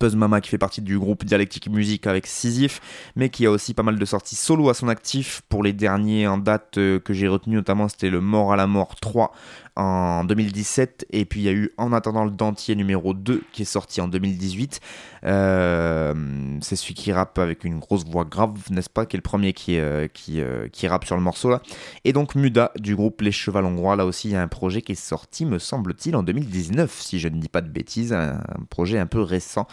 [0.00, 2.80] Puzz Mama qui fait partie du groupe Dialectique Musique avec Sisyphe,
[3.14, 5.42] mais qui a aussi pas mal de sorties solo à son actif.
[5.48, 8.66] Pour les derniers en date euh, que j'ai retenu notamment, c'était le Mort à la
[8.66, 9.32] Mort 3
[9.76, 13.62] en 2017, et puis il y a eu En attendant le dentier numéro 2 qui
[13.62, 14.80] est sorti en 2018.
[15.24, 16.14] Euh,
[16.60, 19.52] c'est celui qui rappe avec une grosse voix grave, n'est-ce pas, qui est le premier
[19.52, 21.60] qui, euh, qui, euh, qui rappe sur le morceau là.
[22.04, 24.82] Et donc Muda du groupe Les Chevals Hongrois, là aussi il y a un projet
[24.82, 28.40] qui est sorti, me semble-t-il, en 2019, si je ne dis pas de bêtises, un,
[28.70, 29.66] projet un peu récent.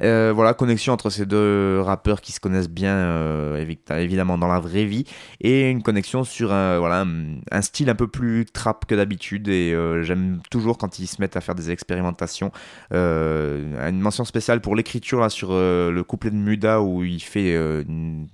[0.00, 4.84] Voilà, connexion entre ces deux rappeurs qui se connaissent bien, évi- évidemment dans la vraie
[4.84, 5.04] vie,
[5.40, 7.06] et une connexion sur un, voilà,
[7.50, 11.20] un style un peu plus trap que d'habitude, et euh, j'aime toujours quand ils se
[11.20, 12.52] mettent à faire des expérimentations.
[12.92, 17.20] Euh, une mention spéciale pour l'écriture là sur euh, le couplet de Muda où il
[17.20, 18.28] fait une,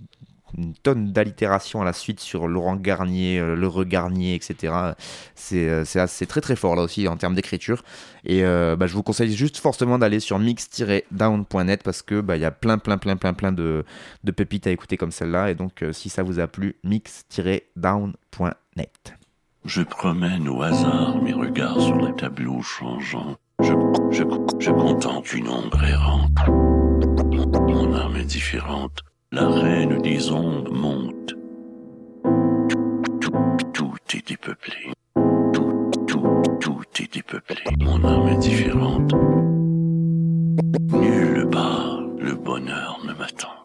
[0.83, 4.73] tonne d'allitération à la suite sur Laurent Garnier, euh, le Garnier, etc.
[5.35, 7.83] C'est très très fort là aussi en termes d'écriture.
[8.25, 12.45] Et bah, je vous conseille juste fortement d'aller sur mix-down.net parce que bah, il y
[12.45, 13.85] a plein plein plein plein plein de,
[14.37, 15.51] pépites à écouter comme celle-là.
[15.51, 19.20] Et donc si ça vous a plu, mix-down.net.
[19.65, 23.37] Je promène au hasard mes regards sur les tableaux changeants.
[23.63, 23.73] Je,
[24.11, 24.23] je,
[24.59, 26.39] je contemple une ombre errante.
[26.49, 29.01] Mon, âme est différente.
[29.33, 31.35] La reine des ondes monte.
[33.21, 33.33] Tout,
[33.75, 34.93] tout est dépeuplé.
[35.53, 37.63] Tout, tout, tout est dépeuplé.
[37.81, 39.13] Mon âme est différente.
[40.93, 43.60] Nulle part le bonheur ne m'attend.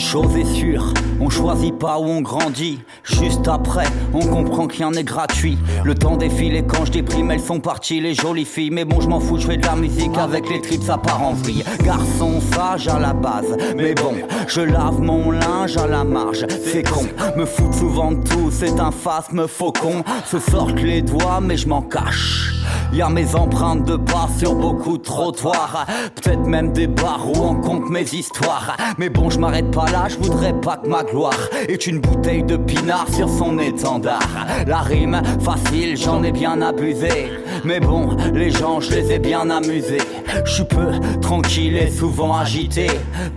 [0.00, 2.80] Chose est sûre, on choisit pas où on grandit.
[3.04, 3.84] Juste après,
[4.14, 5.58] on comprend qu'il y en est gratuit.
[5.84, 8.70] Le temps défile et quand je déprime, elles sont parties, les jolies filles.
[8.70, 11.22] Mais bon, je m'en fous, je fais de la musique avec les tripes, ça part
[11.22, 11.62] en vrille.
[11.84, 14.14] Garçon sage à la base, mais bon,
[14.48, 16.46] je lave mon linge à la marge.
[16.64, 20.02] C'est con, me foutre souvent de tout, c'est un phasme faucon.
[20.24, 22.59] Se sortent les doigts, mais je m'en cache.
[22.92, 25.86] Y a mes empreintes de pas sur beaucoup de trottoirs.
[26.14, 28.76] Peut-être même des bars où on compte mes histoires.
[28.98, 32.42] Mais bon, je m'arrête pas là, je voudrais pas que ma gloire est une bouteille
[32.42, 34.46] de pinard sur son étendard.
[34.66, 37.30] La rime facile, j'en ai bien abusé.
[37.64, 39.98] Mais bon, les gens, je les ai bien amusés.
[40.44, 42.88] Je suis peu tranquille et souvent agité.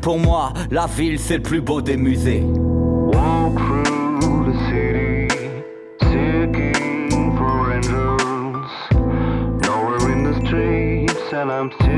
[0.02, 2.44] Pour moi, la ville, c'est le plus beau des musées.
[11.44, 11.93] Streets, and I'm still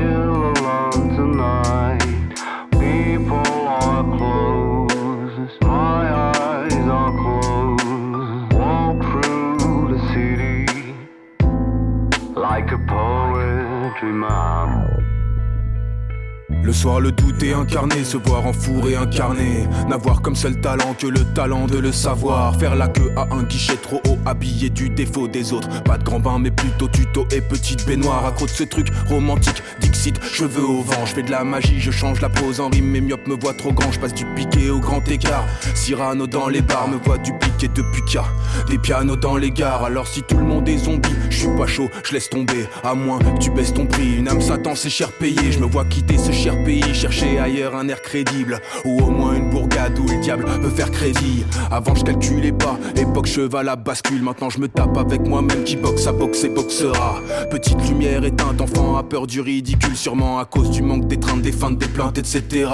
[16.76, 19.66] soir, le doute est incarné, se voir en four et incarné.
[19.88, 22.54] N'avoir comme seul talent que le talent de le savoir.
[22.56, 25.82] Faire la queue à un guichet trop haut, habillé du défaut des autres.
[25.84, 28.26] Pas de grand bain, mais plutôt tuto et petite baignoire.
[28.26, 31.06] Accro de ce truc romantique, Dixit, cheveux au vent.
[31.06, 32.90] Je fais de la magie, je change la pose en rime.
[32.90, 35.46] Mes myopes me voient trop grand, je passe du piqué au grand écart.
[35.74, 38.26] Cyrano dans les bars me voit du piqué depuis qu'il y a
[38.68, 39.84] des pianos dans les gares.
[39.84, 42.66] Alors si tout le monde est zombie, je suis pas chaud, je laisse tomber.
[42.84, 44.16] À moins que tu baisses ton prix.
[44.16, 45.52] Une âme Satan, c'est cher payé.
[45.52, 46.54] Je me vois quitter ce cher
[46.92, 48.60] chercher ailleurs un air crédible.
[48.84, 51.44] Ou au moins une bourgade où le diable peut faire crédit.
[51.70, 54.22] Avant, je calculais pas, époque cheval à bascule.
[54.22, 57.20] Maintenant, je me tape avec moi-même qui boxe à boxe et boxera.
[57.50, 59.96] Petite lumière éteinte, enfant a peur du ridicule.
[59.96, 62.68] Sûrement à cause du manque d'étreinte, des feintes, des plaintes, etc.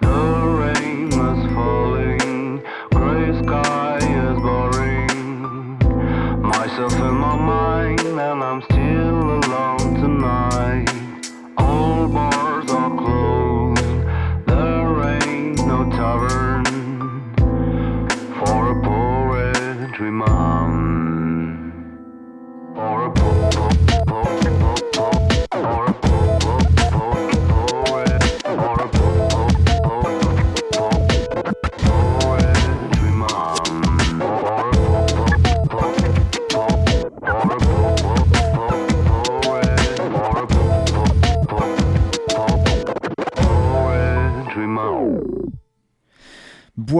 [0.00, 0.84] The rain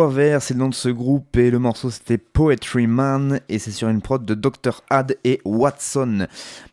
[0.05, 3.59] Bois Vert, c'est le nom de ce groupe et le morceau c'était Poetry Man et
[3.59, 4.83] c'est sur une prod de Dr.
[4.91, 6.27] Had et Watson.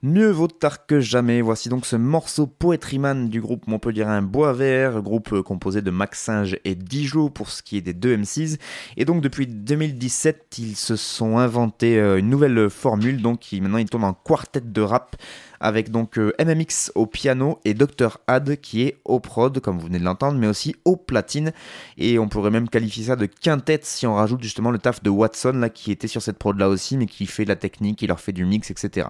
[0.04, 1.40] Mieux vaut tard que jamais.
[1.42, 6.20] Voici donc ce morceau Poetry Man du groupe montpelliérain Bois Vert, groupe composé de Max
[6.20, 8.58] Singe et Dijo pour ce qui est des deux MCs.
[8.98, 13.22] Et donc depuis 2017, ils se sont inventés euh, une nouvelle formule.
[13.22, 15.16] Donc maintenant ils tournent en quartet de rap
[15.62, 18.18] avec donc euh, MMX au piano et Dr.
[18.28, 21.54] Had qui est au prod, comme vous venez de l'entendre, mais aussi au platine.
[21.98, 25.10] Et on pourrait même qualifier ça de quintet si on rajoute justement le taf de
[25.10, 28.08] Watson qui était sur cette prod là aussi, mais qui fait de la technique, qui
[28.08, 29.08] leur fait du mix, etc.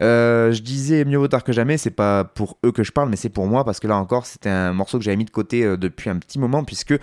[0.00, 3.08] Euh, je disais mieux vaut tard que jamais, c'est pas pour eux que je parle,
[3.08, 5.30] mais c'est pour moi parce que là encore c'était un morceau que j'avais mis de
[5.30, 6.94] côté euh, depuis un petit moment puisque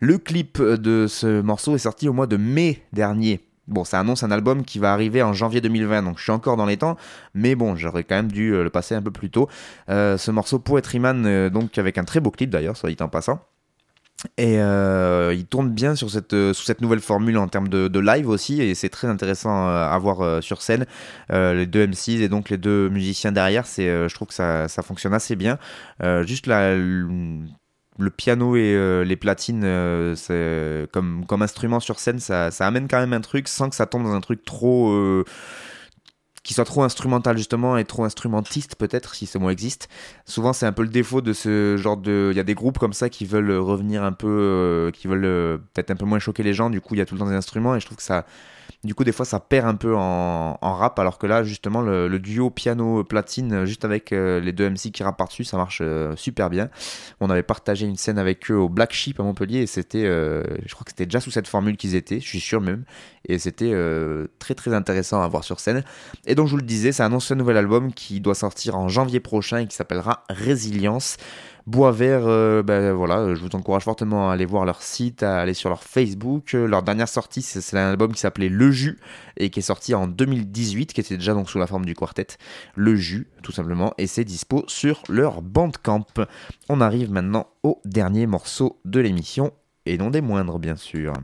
[0.00, 3.40] le clip de ce morceau est sorti au mois de mai dernier.
[3.66, 6.56] Bon, ça annonce un album qui va arriver en janvier 2020, donc je suis encore
[6.56, 6.96] dans les temps,
[7.34, 9.48] mais bon, j'aurais quand même dû euh, le passer un peu plus tôt.
[9.88, 12.96] Euh, ce morceau Poetry Man, euh, donc avec un très beau clip d'ailleurs, soit dit
[13.00, 13.40] en passant.
[14.38, 18.62] Et il tourne bien sur cette, sous cette nouvelle formule en termes de, live aussi,
[18.62, 20.86] et c'est très intéressant à voir sur scène.
[21.30, 24.82] Les deux MCs et donc les deux musiciens derrière, c'est, je trouve que ça, ça
[24.82, 25.58] fonctionne assez bien.
[26.22, 26.74] Juste la,
[27.98, 32.88] le piano et euh, les platines euh, c'est- comme, comme instrument sur scène, ça, amène
[32.88, 34.90] quand même un truc sans que ça tombe dans un truc trop.
[34.92, 35.24] euh,
[36.42, 39.88] qui soit trop instrumental justement et trop instrumentiste peut-être si ce mot existe.
[40.26, 42.28] Souvent c'est un peu le défaut de ce genre de...
[42.32, 45.90] Il y a des groupes comme ça qui veulent revenir un peu, qui veulent peut-être
[45.90, 47.34] un peu moins choquer les gens, du coup il y a tout le temps des
[47.34, 48.26] instruments et je trouve que ça...
[48.84, 52.18] Du coup des fois ça perd un peu en, rap alors que là justement le,
[52.18, 56.14] duo piano-platine euh, juste avec euh, les deux MC qui rappent par-dessus ça marche euh,
[56.16, 56.68] super bien.
[57.20, 60.04] On avait partagé une scène avec eux au Black Sheep à Montpellier et c'était...
[60.04, 62.84] je crois que c'était déjà sous cette formule qu'ils étaient, je suis sûr même.
[63.26, 63.72] Et c'était
[64.38, 65.82] très très intéressant à voir sur scène.
[66.26, 68.88] Et donc je vous le disais, ça annonce un nouvel album qui doit sortir en
[68.88, 71.16] janvier prochain et qui s'appellera Résilience.
[71.66, 75.40] Bois Vert, euh, ben voilà, je vous encourage fortement à aller voir leur site, à
[75.40, 76.54] aller sur leur Facebook.
[76.54, 78.98] Euh, Leur dernière sortie, c'est un album qui s'appelait Le Jus
[79.38, 82.26] et qui est sorti en 2018, qui était déjà donc sous la forme du quartet.
[82.74, 86.06] Le Jus, tout simplement, et c'est dispo sur leur Bandcamp.
[86.68, 89.52] On arrive maintenant au dernier morceau de l'émission,
[89.86, 91.14] et non des moindres, bien sûr.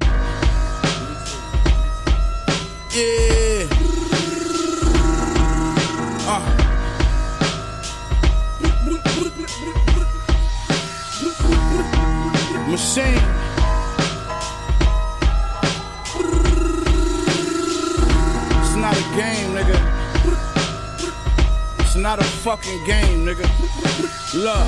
[12.70, 13.04] Machine.
[18.60, 19.76] It's not a game, nigga.
[21.80, 23.48] It's not a fucking game, nigga.
[24.34, 24.66] Look,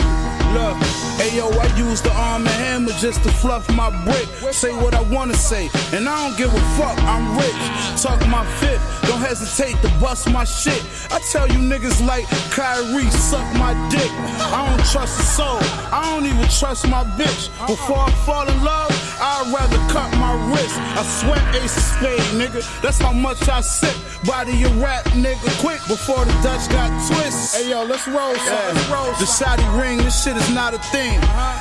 [0.52, 1.11] look.
[1.22, 4.26] Hey yo, I use the arm and hammer just to fluff my brick.
[4.52, 6.98] Say what I wanna say, and I don't give a fuck.
[7.04, 8.02] I'm rich.
[8.02, 8.82] Talk my fifth.
[9.02, 10.82] Don't hesitate to bust my shit.
[11.12, 14.10] I tell you niggas like Kyrie, suck my dick.
[14.50, 15.60] I don't trust a soul.
[15.94, 17.50] I don't even trust my bitch.
[17.68, 18.90] Before I fall in love,
[19.22, 20.74] I'd rather cut my wrist.
[20.98, 22.58] I sweat ace of spade, nigga.
[22.82, 23.94] That's how much I sip.
[24.26, 27.54] Body your rap, nigga, quick before the Dutch got twist.
[27.54, 28.74] Hey yo, let's roll, son.
[28.74, 29.12] Let's roll.
[29.22, 31.20] The Saudi ring, this shit is not a thing.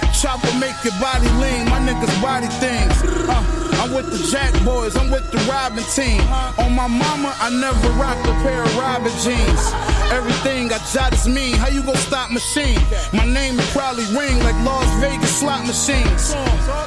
[0.09, 2.97] Chopper make your body lean, my niggas body things.
[3.29, 6.21] Uh, I'm with the Jack boys, I'm with the Robin team.
[6.57, 9.90] On my mama, I never rocked a pair of Robin jeans.
[10.11, 11.55] Everything I jot is mean.
[11.55, 12.79] How you gon' stop machine?
[13.13, 16.33] My name will probably ring like Las Vegas slot machines.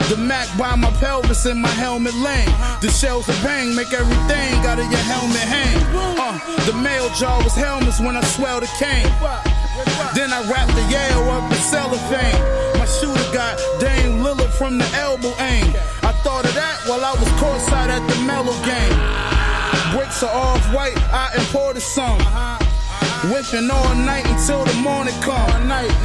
[0.08, 2.52] The Mac by my pelvis and my helmet lane.
[2.80, 5.80] The shells of bang make everything out of your helmet hang.
[6.20, 9.08] Uh, the mail jar was helmets when I swell the cane.
[10.14, 12.40] Then I wrapped the Yale up in cellophane.
[12.78, 15.72] My shooter got Dame Lillard from the elbow aim.
[16.02, 19.96] I thought of that while I was courtside at the Mellow game.
[19.96, 22.20] Bricks are off white, I imported some.
[23.32, 25.48] Whipping all night until the morning come.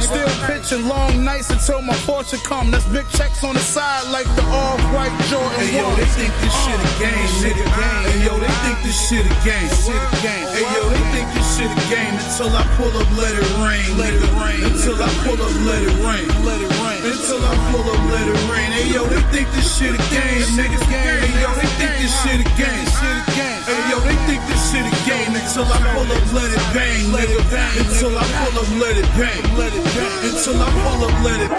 [0.00, 2.70] Still pitching long nights until my fortune come.
[2.70, 5.52] That's big checks on the side like the off-white Jordan.
[5.60, 7.64] Hey yo, they think this shit a game, nigga.
[8.08, 9.68] Hey yo, they think this shit a game.
[9.68, 10.48] Shit a game.
[10.48, 13.98] Hey yo, they think this shit a game until I pull up, let it rain,
[13.98, 14.64] let it rain.
[14.64, 16.79] Until I pull up, let it rain, let it rain.
[17.00, 18.70] Until I pull up, let it rain.
[18.76, 20.84] Hey yo, they think this shit a game, niggas.
[20.84, 22.84] Hey yo, they think this shit a game.
[23.00, 23.62] Shit a game.
[23.64, 27.12] Hey yo, they think this shit a game until I pull up, let it bang,
[27.12, 27.72] let it bang.
[27.80, 30.28] Until I pull up, let it bang, let it bang.
[30.28, 31.50] Until I pull up, let it.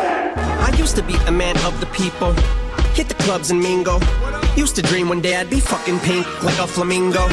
[0.62, 2.34] I used to be a man of the people.
[2.94, 4.00] Hit the clubs and mingle.
[4.56, 7.28] Used to dream one day I'd be fucking pink like a flamingo.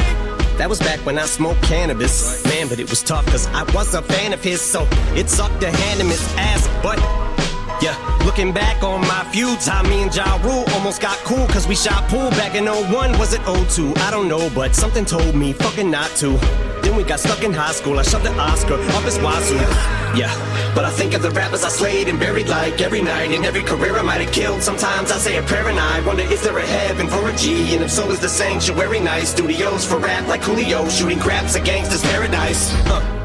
[0.57, 2.43] That was back when I smoked cannabis.
[2.45, 5.61] Man, but it was tough cause I was a fan of his, so it sucked
[5.61, 6.67] to hand him his ass.
[6.81, 6.97] But
[7.81, 11.67] yeah, looking back on my feuds, how me and Ja Rule almost got cool cause
[11.67, 13.17] we shot pool back in 01.
[13.17, 13.93] Was it 02?
[13.97, 16.37] I don't know, but something told me fucking not to.
[16.81, 19.55] Then we got stuck in high school, I shoved the Oscar up his wazoo.
[20.15, 20.33] Yeah,
[20.75, 23.31] but I think of the rappers I slayed and buried like every night.
[23.31, 24.61] In every career I might have killed.
[24.61, 27.75] Sometimes I say a prayer and I wonder is there a heaven for a G?
[27.75, 29.29] And if so, is the sanctuary nice?
[29.29, 32.71] Studios for rap like Julio, shooting craps at gangsters paradise.
[32.85, 33.18] Huh.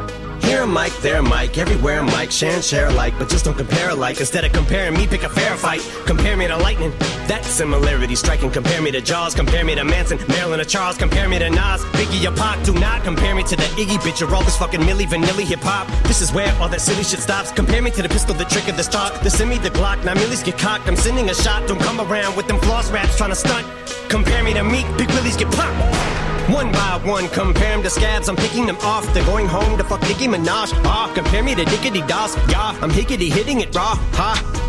[0.45, 3.47] Here a mic, there a mic, everywhere a mic, share and share alike, but just
[3.47, 4.21] don't compare alike.
[4.21, 5.81] Instead of comparing me, pick a fair fight.
[6.05, 6.91] Compare me to lightning,
[7.29, 8.51] that similarity striking.
[8.51, 11.83] Compare me to Jaws, compare me to Manson, Marilyn or Charles, compare me to Nas,
[11.97, 12.63] Biggie or Pac.
[12.63, 15.61] Do not compare me to the Iggy bitch or all this fucking Milli Vanilli hip
[15.61, 15.89] hop.
[16.05, 17.51] This is where all that silly shit stops.
[17.51, 20.05] Compare me to the pistol, the trick of the stock, the semi, the Glock.
[20.05, 20.87] Now Millies get cocked.
[20.87, 21.67] I'm sending a shot.
[21.67, 23.67] Don't come around with them floss raps trying to stunt.
[24.11, 26.14] Compare me to Meek, Big Willies get popped.
[26.53, 29.13] One by one, compare them to scabs, I'm picking them off.
[29.15, 30.73] They're going home to fuck Nicki Minaj.
[30.85, 32.37] Ah, compare me to Dickety Doss.
[32.51, 33.95] Yeah, I'm hickety hitting it raw.
[34.13, 34.65] Ha.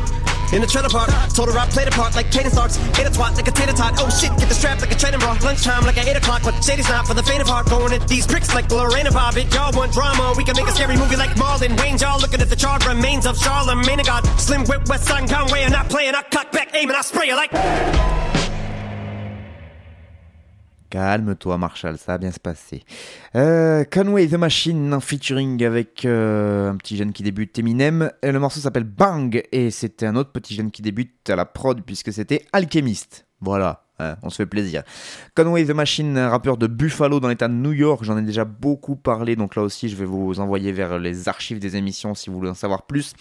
[0.54, 2.78] In the trailer park, told her I played a part like Caden Starks.
[3.00, 3.96] Ate a twat like a tater tot.
[3.98, 5.38] Oh shit, get the strap like a training bra.
[5.44, 7.68] Lunchtime like at 8 o'clock, but Shady's not for the faint of heart.
[7.68, 9.54] Going at these pricks like Lorena Bobbitt.
[9.54, 11.98] Y'all want drama, we can make a scary movie like Marlon Wayne.
[11.98, 14.24] Y'all looking at the charred remains of Charlemagne God.
[14.40, 16.16] Slim Whip, West Side Conway, I'm not playing.
[16.16, 17.52] I cock back, aim, and I spray you like.
[20.90, 22.84] Calme-toi, Marshall, ça va bien se passer.
[23.36, 28.12] Euh, Conway the Machine en featuring avec euh, un petit jeune qui débute, Eminem.
[28.22, 31.46] Et le morceau s'appelle Bang et c'était un autre petit jeune qui débute à la
[31.46, 33.26] prod puisque c'était Alchemist.
[33.42, 33.85] Voilà.
[34.00, 34.84] On se fait plaisir.
[35.36, 38.96] Conway the Machine, rappeur de Buffalo dans l'état de New York, j'en ai déjà beaucoup
[38.96, 42.38] parlé, donc là aussi je vais vous envoyer vers les archives des émissions si vous
[42.38, 43.14] voulez en savoir plus.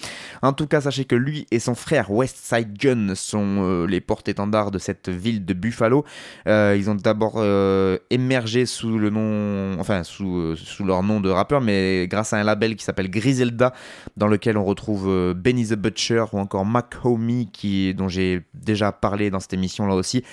[0.42, 4.70] En tout cas, sachez que lui et son frère Westside Gun sont euh, les porte-étendards
[4.70, 6.04] de cette ville de Buffalo.
[6.46, 11.30] Euh, ils ont d'abord euh, émergé sous le nom, enfin sous, sous leur nom de
[11.30, 13.72] rappeur, mais grâce à un label qui s'appelle Griselda,
[14.16, 18.92] dans lequel on retrouve Benny the Butcher ou encore Mac Homie, qui, dont j'ai déjà
[18.92, 20.24] parlé dans cette émission là aussi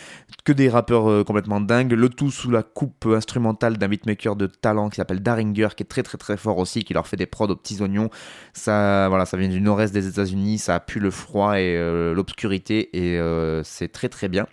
[0.44, 4.36] que des rappeurs euh, complètement dingues, le tout sous la coupe euh, instrumentale d'un beatmaker
[4.36, 7.18] de talent qui s'appelle Daringer, qui est très très très fort aussi, qui leur fait
[7.18, 8.10] des prods aux petits oignons.
[8.54, 12.90] Ça, voilà, ça vient du nord-est des États-Unis, ça pue le froid et euh, l'obscurité,
[12.94, 13.20] et
[13.64, 14.48] c'est très très bien.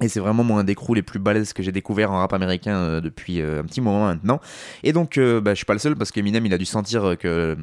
[0.00, 3.00] Et c'est vraiment un des crews les plus balèzes que j'ai découvert en rap américain
[3.00, 4.40] depuis un petit moment maintenant.
[4.82, 7.56] Et donc, euh, bah, suis pas le seul parce qu'Eminem il a dû sentir que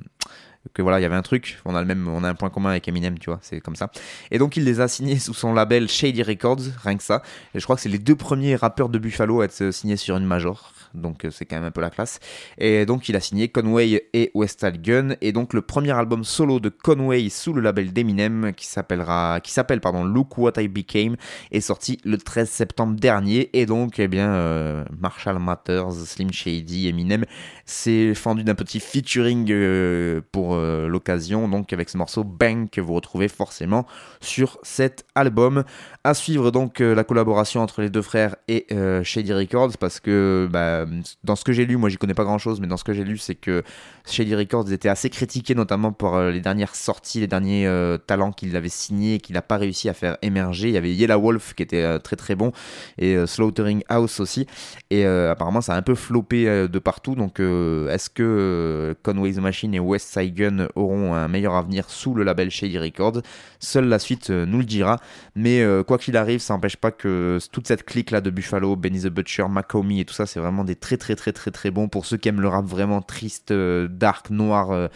[0.73, 2.49] que voilà, il y avait un truc, on a le même, on a un point
[2.49, 3.91] commun avec Eminem, tu vois, c'est comme ça.
[4.31, 7.21] Et donc il les a signés sous son label Shady Records, rien que ça.
[7.53, 10.17] Et je crois que c'est les deux premiers rappeurs de Buffalo à être signés sur
[10.17, 10.71] une major.
[10.93, 12.19] Donc euh, c'est quand même un peu la classe.
[12.57, 15.15] Et donc il a signé Conway et Westall Gun.
[15.21, 19.81] Et donc le premier album solo de Conway sous le label d'Eminem, qui s'appellera, s'appelle
[20.05, 21.15] Look What I Became,
[21.51, 23.49] est sorti le 13 septembre dernier.
[23.53, 27.25] Et donc eh bien euh, Marshall Matters, Slim Shady, Eminem
[27.65, 32.93] s'est fendu d'un petit featuring euh, pour l'occasion, donc avec ce morceau Bang que vous
[32.93, 33.85] retrouvez forcément
[34.21, 35.63] sur cet album.
[36.03, 38.65] À suivre donc la collaboration entre les deux frères et
[39.03, 40.78] Shady Records parce que bah,
[41.23, 42.93] dans ce que j'ai lu, moi j'y connais pas grand chose, mais dans ce que
[42.93, 43.63] j'ai lu, c'est que
[44.05, 48.31] Shady Records était assez critiqué notamment pour euh, les dernières sorties, les derniers euh, talents
[48.31, 50.69] qu'il avait signés et qu'il n'a pas réussi à faire émerger.
[50.69, 52.51] Il y avait Yellow Wolf qui était euh, très très bon
[52.97, 54.47] et euh, Slaughtering House aussi.
[54.89, 57.15] Et euh, apparemment ça a un peu floppé euh, de partout.
[57.15, 61.89] Donc euh, est-ce que euh, Conway's Machine et West Side Gun auront un meilleur avenir
[61.89, 63.21] sous le label Shady Records?
[63.59, 64.99] Seule la suite euh, nous le dira.
[65.35, 68.75] Mais euh, quoi qu'il arrive, ça n'empêche pas que toute cette clique là de Buffalo,
[68.75, 71.71] Benny the Butcher, Macomie et tout ça, c'est vraiment des très très très très très
[71.71, 74.87] bons pour ceux qui aiment le rap vraiment triste, euh, dark, noir, euh,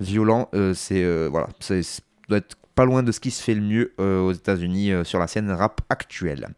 [0.00, 0.48] violent.
[0.54, 1.74] euh, c'est voilà, ça
[2.28, 5.28] doit être pas loin de ce qui se fait le mieux aux États-Unis sur la
[5.28, 6.48] scène rap actuelle.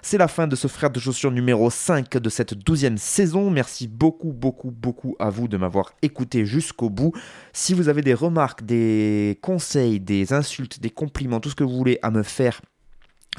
[0.00, 3.50] C'est la fin de ce frère de chaussures numéro 5 de cette douzième saison.
[3.50, 7.12] Merci beaucoup, beaucoup, beaucoup à vous de m'avoir écouté jusqu'au bout.
[7.52, 11.76] Si vous avez des remarques, des conseils, des insultes, des compliments, tout ce que vous
[11.76, 12.60] voulez à me faire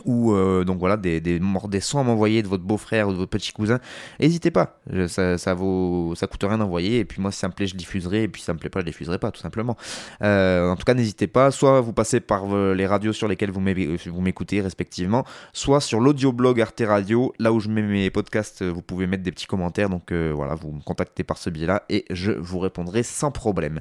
[0.06, 3.18] ou euh, donc voilà des, des, des sons à m'envoyer de votre beau-frère ou de
[3.18, 3.80] votre petit cousin,
[4.20, 7.00] n'hésitez pas, ça, ça vaut ça coûte rien d'envoyer.
[7.00, 8.24] Et puis moi si ça me plaît je diffuserai.
[8.24, 9.76] Et puis si ça me plaît pas je diffuserai pas tout simplement.
[10.22, 13.52] Euh, en tout cas n'hésitez pas, soit vous passez par euh, les radios sur lesquelles
[13.52, 18.10] vous m'é- vous m'écoutez respectivement, soit sur l'audioblog Arte Radio, là où je mets mes
[18.10, 19.90] podcasts, euh, vous pouvez mettre des petits commentaires.
[19.90, 23.80] Donc euh, voilà vous me contactez par ce biais-là et je vous répondrai sans problème.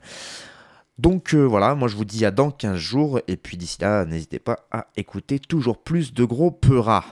[0.98, 4.06] Donc euh, voilà, moi je vous dis à dans 15 jours, et puis d'ici là,
[4.06, 7.04] n'hésitez pas à écouter toujours plus de gros peuras.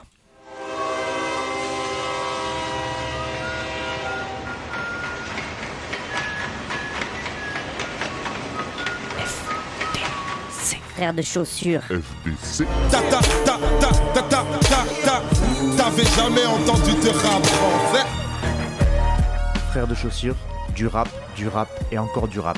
[10.95, 11.81] Frère de chaussures.
[11.81, 12.65] FBC.
[12.89, 15.21] Ta ta ta ta ta ta ta ta.
[15.77, 18.05] T'avais jamais entendu de rap français
[19.69, 20.35] Frères de chaussures,
[20.73, 22.57] du rap, du rap et encore du rap.